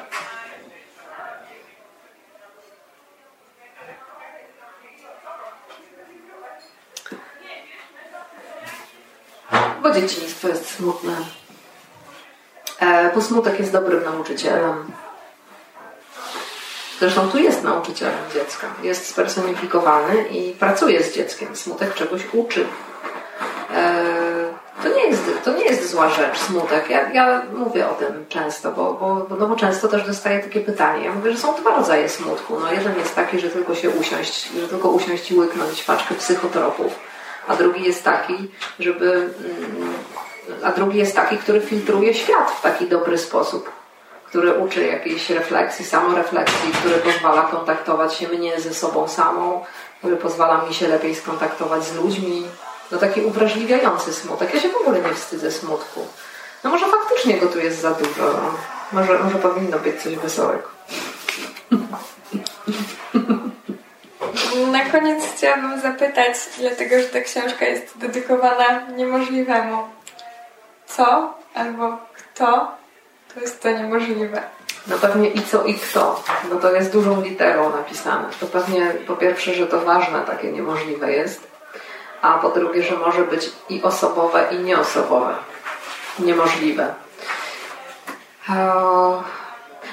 Bo 9.82 9.90
dzieciństwo 9.90 10.48
jest 10.48 10.70
smutne. 10.70 11.16
E, 12.80 13.14
bo 13.14 13.22
smutek 13.22 13.58
jest 13.58 13.72
dobrym 13.72 14.04
nauczycielem. 14.04 14.92
Zresztą 17.00 17.30
tu 17.30 17.38
jest 17.38 17.62
nauczycielem 17.62 18.30
dziecka. 18.34 18.66
Jest 18.82 19.06
spersonifikowany 19.06 20.28
i 20.28 20.52
pracuje 20.52 21.02
z 21.02 21.14
dzieckiem. 21.14 21.56
Smutek 21.56 21.94
czegoś 21.94 22.22
uczy. 22.32 22.66
To 25.24 25.30
nie 25.30 25.34
jest, 25.34 25.44
to 25.44 25.52
nie 25.52 25.64
jest 25.64 25.90
zła 25.90 26.08
rzecz, 26.08 26.38
smutek. 26.38 26.90
Ja, 26.90 27.12
ja 27.12 27.42
mówię 27.54 27.88
o 27.88 27.94
tym 27.94 28.26
często, 28.28 28.72
bo, 28.72 28.92
bo, 28.92 29.36
no 29.36 29.46
bo 29.46 29.56
często 29.56 29.88
też 29.88 30.06
dostaję 30.06 30.40
takie 30.40 30.60
pytanie. 30.60 31.04
Ja 31.04 31.12
mówię, 31.12 31.32
że 31.32 31.38
są 31.38 31.54
dwa 31.54 31.76
rodzaje 31.76 32.08
smutku. 32.08 32.60
No 32.60 32.72
jeden 32.72 32.98
jest 32.98 33.14
taki, 33.14 33.40
że 33.40 33.50
tylko 33.50 33.74
się 33.74 33.90
usiąść, 33.90 34.52
że 34.60 34.68
tylko 34.68 34.88
usiąść 34.88 35.30
i 35.30 35.38
łyknąć 35.38 35.82
paczkę 35.82 36.14
psychotropów. 36.14 36.92
A 37.48 37.56
drugi 37.56 37.84
jest 37.84 38.04
taki, 38.04 38.50
żeby 38.78 39.12
mm, 39.12 39.94
a 40.64 40.72
drugi 40.72 40.98
jest 40.98 41.16
taki, 41.16 41.38
który 41.38 41.60
filtruje 41.60 42.14
świat 42.14 42.50
w 42.50 42.62
taki 42.62 42.88
dobry 42.88 43.18
sposób 43.18 43.70
który 44.34 44.58
uczy 44.58 44.86
jakiejś 44.86 45.30
refleksji, 45.30 45.84
samorefleksji, 45.84 46.72
który 46.72 46.94
pozwala 46.94 47.42
kontaktować 47.42 48.14
się 48.14 48.28
mnie 48.28 48.60
ze 48.60 48.74
sobą 48.74 49.08
samą, 49.08 49.64
który 49.98 50.16
pozwala 50.16 50.64
mi 50.68 50.74
się 50.74 50.88
lepiej 50.88 51.14
skontaktować 51.14 51.84
z 51.84 51.96
ludźmi. 51.96 52.46
No 52.90 52.98
taki 52.98 53.20
uwrażliwiający 53.20 54.12
smutek. 54.12 54.54
Ja 54.54 54.60
się 54.60 54.68
w 54.68 54.76
ogóle 54.76 55.00
nie 55.00 55.14
wstydzę 55.14 55.50
smutku. 55.50 56.06
No 56.64 56.70
może 56.70 56.86
faktycznie 56.86 57.38
go 57.38 57.46
tu 57.46 57.58
jest 57.58 57.80
za 57.80 57.90
dużo. 57.90 58.22
No. 58.32 58.54
Może, 58.92 59.18
może 59.18 59.38
powinno 59.38 59.78
być 59.78 60.02
coś 60.02 60.16
wesołego. 60.16 60.68
Na 64.72 64.84
koniec 64.84 65.24
chciałabym 65.36 65.80
zapytać, 65.80 66.34
dlatego 66.58 67.00
że 67.00 67.04
ta 67.04 67.20
książka 67.20 67.64
jest 67.64 67.98
dedykowana 67.98 68.80
niemożliwemu. 68.96 69.88
Co 70.86 71.34
albo 71.54 71.98
kto 72.14 72.76
to 73.34 73.40
jest 73.40 73.62
to 73.62 73.70
niemożliwe. 73.70 74.42
No 74.86 74.98
pewnie 74.98 75.28
i 75.28 75.42
co 75.42 75.64
i 75.64 75.74
kto, 75.74 76.24
bo 76.50 76.56
to 76.56 76.72
jest 76.72 76.92
dużą 76.92 77.22
literą 77.22 77.76
napisane. 77.76 78.28
To 78.40 78.46
pewnie 78.46 78.94
po 79.06 79.16
pierwsze, 79.16 79.54
że 79.54 79.66
to 79.66 79.80
ważne, 79.80 80.20
takie 80.20 80.52
niemożliwe 80.52 81.12
jest, 81.12 81.46
a 82.24 82.38
po 82.38 82.48
drugie, 82.50 82.82
że 82.82 82.96
może 82.96 83.22
być 83.24 83.50
i 83.68 83.82
osobowe, 83.82 84.46
i 84.50 84.58
nieosobowe. 84.58 85.34
Niemożliwe. 86.18 86.94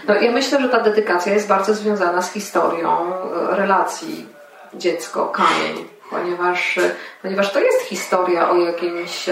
No 0.07 0.15
ja 0.21 0.31
myślę, 0.31 0.61
że 0.61 0.69
ta 0.69 0.79
dedykacja 0.79 1.33
jest 1.33 1.47
bardzo 1.47 1.73
związana 1.73 2.21
z 2.21 2.33
historią 2.33 3.13
e, 3.13 3.55
relacji 3.55 4.27
dziecko-kamień, 4.73 5.87
ponieważ, 6.09 6.77
e, 6.77 6.95
ponieważ 7.21 7.51
to 7.51 7.59
jest 7.59 7.81
historia 7.81 8.49
o 8.49 8.55
jakimś 8.55 9.29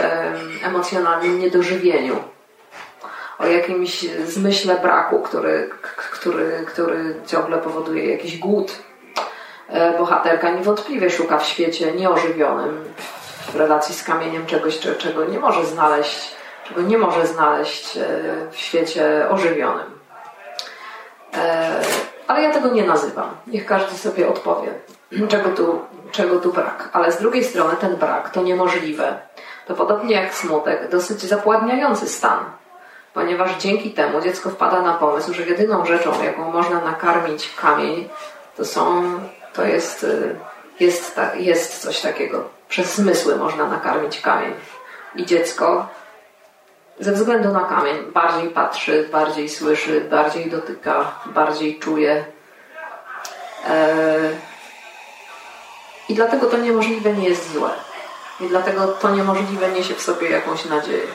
emocjonalnym 0.63 1.39
niedożywieniu 1.39 2.15
o 3.39 3.47
jakimś 3.47 4.05
zmyśle 4.27 4.75
braku, 4.75 5.19
który, 5.19 5.69
który, 6.11 6.65
który 6.67 7.15
ciągle 7.27 7.57
powoduje 7.57 8.11
jakiś 8.11 8.37
głód. 8.37 8.71
E, 9.71 9.97
bohaterka 9.97 10.49
niewątpliwie 10.49 11.09
szuka 11.09 11.37
w 11.37 11.45
świecie 11.45 11.91
nieożywionym, 11.91 12.93
w 13.53 13.55
relacji 13.55 13.95
z 13.95 14.03
kamieniem 14.03 14.45
czegoś, 14.45 14.79
czego 14.79 15.25
nie 15.25 15.39
może 15.39 15.65
znaleźć, 15.65 16.31
czego 16.63 16.81
nie 16.81 16.97
może 16.97 17.27
znaleźć 17.27 17.97
e, 17.97 18.01
w 18.51 18.57
świecie 18.57 19.27
ożywionym. 19.29 19.99
E, 21.37 21.81
ale 22.27 22.41
ja 22.41 22.51
tego 22.51 22.69
nie 22.69 22.83
nazywam. 22.83 23.29
Niech 23.47 23.65
każdy 23.65 23.97
sobie 23.97 24.27
odpowie, 24.27 24.69
czego 25.31 25.49
tu, 25.49 25.81
czego 26.11 26.39
tu 26.39 26.53
brak. 26.53 26.89
Ale 26.93 27.11
z 27.11 27.17
drugiej 27.17 27.43
strony 27.43 27.75
ten 27.75 27.95
brak 27.95 28.29
to 28.29 28.43
niemożliwe. 28.43 29.19
To 29.67 29.75
podobnie 29.75 30.15
jak 30.15 30.33
smutek, 30.33 30.89
dosyć 30.89 31.21
zapładniający 31.21 32.07
stan 32.07 32.39
ponieważ 33.13 33.57
dzięki 33.57 33.91
temu 33.91 34.21
dziecko 34.21 34.49
wpada 34.49 34.81
na 34.81 34.93
pomysł, 34.93 35.33
że 35.33 35.43
jedyną 35.43 35.85
rzeczą, 35.85 36.23
jaką 36.23 36.51
można 36.51 36.81
nakarmić 36.81 37.55
kamień, 37.55 38.09
to 38.57 38.65
są, 38.65 39.03
to 39.59 39.65
jest, 39.65 40.03
y, 40.03 40.35
jest, 40.79 41.19
jest 41.35 41.81
coś 41.81 42.01
takiego. 42.01 42.49
Przez 42.69 42.95
zmysły 42.95 43.35
można 43.35 43.67
nakarmić 43.67 44.21
kamień. 44.21 44.53
I 45.15 45.25
dziecko 45.25 45.87
ze 46.99 47.11
względu 47.11 47.49
na 47.49 47.59
kamień 47.59 48.11
bardziej 48.13 48.49
patrzy, 48.49 49.09
bardziej 49.11 49.49
słyszy, 49.49 50.01
bardziej 50.01 50.51
dotyka, 50.51 51.11
bardziej 51.25 51.79
czuje. 51.79 52.25
E, 53.69 54.17
I 56.09 56.15
dlatego 56.15 56.47
to 56.47 56.57
niemożliwe 56.57 57.13
nie 57.13 57.29
jest 57.29 57.53
złe. 57.53 57.69
I 58.39 58.47
dlatego 58.47 58.87
to 58.87 59.15
niemożliwe 59.15 59.71
niesie 59.71 59.93
w 59.93 60.01
sobie 60.01 60.29
jakąś 60.29 60.65
nadzieję. 60.65 61.07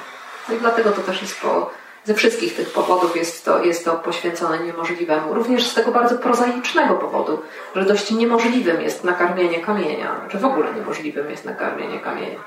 No 0.49 0.55
i 0.55 0.59
dlatego 0.59 0.91
to 0.91 1.01
też 1.01 1.23
jest 1.23 1.41
po, 1.41 1.71
ze 2.05 2.15
wszystkich 2.15 2.57
tych 2.57 2.73
powodów 2.73 3.17
jest 3.17 3.45
to, 3.45 3.65
jest 3.65 3.85
to 3.85 3.93
poświęcone 3.93 4.59
niemożliwemu. 4.59 5.35
Również 5.35 5.67
z 5.67 5.75
tego 5.75 5.91
bardzo 5.91 6.19
prozaicznego 6.19 6.95
powodu, 6.95 7.43
że 7.77 7.85
dość 7.85 8.11
niemożliwym 8.11 8.81
jest 8.81 9.05
nakarmienie 9.05 9.61
kamienia, 9.61 10.21
że 10.29 10.39
w 10.39 10.45
ogóle 10.45 10.75
niemożliwym 10.75 11.31
jest 11.31 11.45
nakarmienie 11.45 12.01
kamienia. 12.01 12.39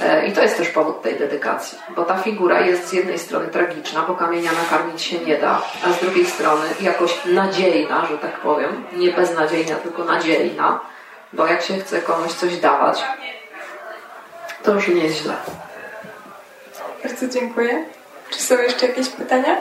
E, 0.00 0.26
I 0.26 0.32
to 0.32 0.42
jest 0.42 0.56
też 0.56 0.68
powód 0.68 1.02
tej 1.02 1.18
dedykacji, 1.18 1.78
bo 1.96 2.04
ta 2.04 2.18
figura 2.18 2.60
jest 2.60 2.88
z 2.88 2.92
jednej 2.92 3.18
strony 3.18 3.46
tragiczna, 3.48 4.02
bo 4.02 4.14
kamienia 4.14 4.50
nakarmić 4.52 5.02
się 5.02 5.18
nie 5.18 5.36
da, 5.36 5.62
a 5.86 5.92
z 5.92 6.00
drugiej 6.00 6.26
strony 6.26 6.66
jakoś 6.80 7.24
nadziejna, 7.24 8.06
że 8.06 8.18
tak 8.18 8.40
powiem, 8.40 8.84
nie 8.96 9.12
beznadziejna, 9.12 9.76
tylko 9.76 10.04
nadziejna, 10.04 10.80
bo 11.32 11.46
jak 11.46 11.62
się 11.62 11.78
chce 11.78 12.02
komuś 12.02 12.32
coś 12.32 12.56
dawać, 12.56 13.04
to 14.62 14.74
już 14.74 14.88
nie 14.88 15.04
jest 15.04 15.22
źle. 15.22 15.34
Bardzo 17.04 17.28
dziękuję. 17.28 17.97
Czy 18.30 18.42
są 18.42 18.58
jeszcze 18.58 18.86
jakieś 18.86 19.08
pytania? 19.08 19.56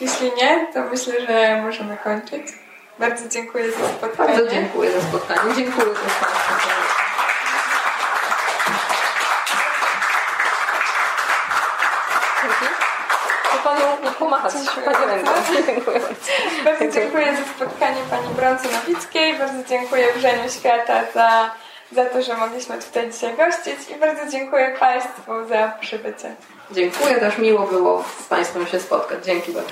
Jeśli 0.00 0.32
nie, 0.32 0.66
to 0.74 0.82
myślę, 0.82 1.26
że 1.26 1.62
możemy 1.62 1.96
kończyć. 1.96 2.42
Bardzo 2.98 3.28
dziękuję 3.28 3.72
za 3.72 3.88
spotkanie. 3.88 4.32
Bardzo 4.32 4.50
dziękuję 4.50 4.92
za 4.92 5.00
spotkanie. 5.00 5.54
Dziękuję 5.54 5.94
za 5.94 6.10
spotkanie. 6.10 7.06
Panu 13.64 14.12
pomachać. 14.18 14.52
Pani. 14.52 15.24
Dziękuję 15.66 16.00
bardzo. 16.64 17.00
dziękuję 17.00 17.36
za 17.36 17.42
spotkanie 17.56 18.02
Pani 18.10 18.28
Brący 18.28 18.68
Nowickiej. 18.72 19.38
Bardzo 19.38 19.68
dziękuję 19.68 20.12
Wrzeniu 20.12 20.50
Świata 20.50 21.00
za 21.14 21.50
za 21.92 22.04
to, 22.04 22.22
że 22.22 22.36
mogliśmy 22.36 22.78
tutaj 22.78 23.12
dzisiaj 23.12 23.36
gościć 23.36 23.90
i 23.96 24.00
bardzo 24.00 24.32
dziękuję 24.32 24.76
Państwu 24.80 25.32
za 25.48 25.72
przybycie. 25.80 26.34
Dziękuję, 26.70 27.14
też 27.14 27.38
miło 27.38 27.66
było 27.66 28.04
z 28.20 28.28
Państwem 28.28 28.66
się 28.66 28.80
spotkać. 28.80 29.24
Dzięki 29.24 29.52
bardzo. 29.52 29.70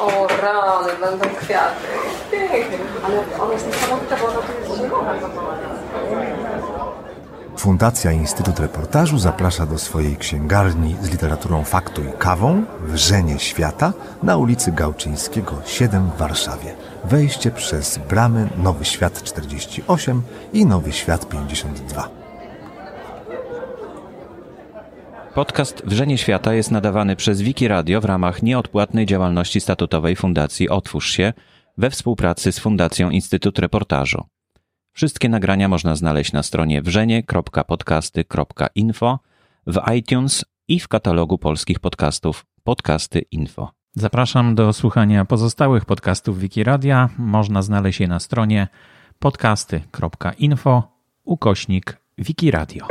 O 0.00 0.26
rany, 0.42 0.92
będą 1.00 1.36
kwiaty. 1.36 1.86
Pięknie. 2.30 2.78
Ale 3.04 3.42
ona 3.42 3.52
jest 3.52 3.66
niesamowita, 3.66 4.16
bo 4.16 4.26
ona 4.26 4.36
tu 4.36 4.52
jest 4.60 4.80
zielona. 4.80 5.14
Fundacja 7.56 8.12
Instytut 8.12 8.60
Reportażu 8.60 9.18
zaprasza 9.18 9.66
do 9.66 9.78
swojej 9.78 10.16
księgarni 10.16 10.96
z 11.02 11.10
literaturą 11.10 11.64
faktu 11.64 12.02
i 12.02 12.18
kawą 12.18 12.64
w 12.80 12.96
Żenie 12.96 13.38
Świata 13.38 13.92
na 14.22 14.36
ulicy 14.36 14.72
Gałczyńskiego 14.72 15.62
7 15.66 16.10
w 16.10 16.18
Warszawie. 16.18 16.74
Wejście 17.04 17.50
przez 17.50 17.98
bramy 17.98 18.48
Nowy 18.56 18.84
Świat 18.84 19.22
48 19.22 20.22
i 20.52 20.66
Nowy 20.66 20.92
Świat 20.92 21.28
52. 21.28 22.08
Podcast 25.34 25.82
Wrzenie 25.86 26.18
Świata 26.18 26.54
jest 26.54 26.70
nadawany 26.70 27.16
przez 27.16 27.42
Wiki 27.42 27.68
Radio 27.68 28.00
w 28.00 28.04
ramach 28.04 28.42
nieodpłatnej 28.42 29.06
działalności 29.06 29.60
statutowej 29.60 30.16
Fundacji 30.16 30.68
Otwórz 30.68 31.10
się 31.10 31.32
we 31.78 31.90
współpracy 31.90 32.52
z 32.52 32.58
Fundacją 32.58 33.10
Instytut 33.10 33.58
Reportażu. 33.58 34.35
Wszystkie 34.96 35.28
nagrania 35.28 35.68
można 35.68 35.96
znaleźć 35.96 36.32
na 36.32 36.42
stronie 36.42 36.82
wrzenie.podcasty.info, 36.82 39.18
w 39.66 39.80
iTunes 39.96 40.44
i 40.68 40.80
w 40.80 40.88
katalogu 40.88 41.38
polskich 41.38 41.80
podcastów 41.80 42.46
Podcasty 42.64 43.22
Info. 43.30 43.70
Zapraszam 43.92 44.54
do 44.54 44.72
słuchania 44.72 45.24
pozostałych 45.24 45.84
podcastów 45.84 46.38
Wikiradia. 46.38 47.08
Można 47.18 47.62
znaleźć 47.62 48.00
je 48.00 48.08
na 48.08 48.20
stronie 48.20 48.68
podcasty.info 49.18 50.82
ukośnik 51.24 51.96
Wikiradio. 52.18 52.86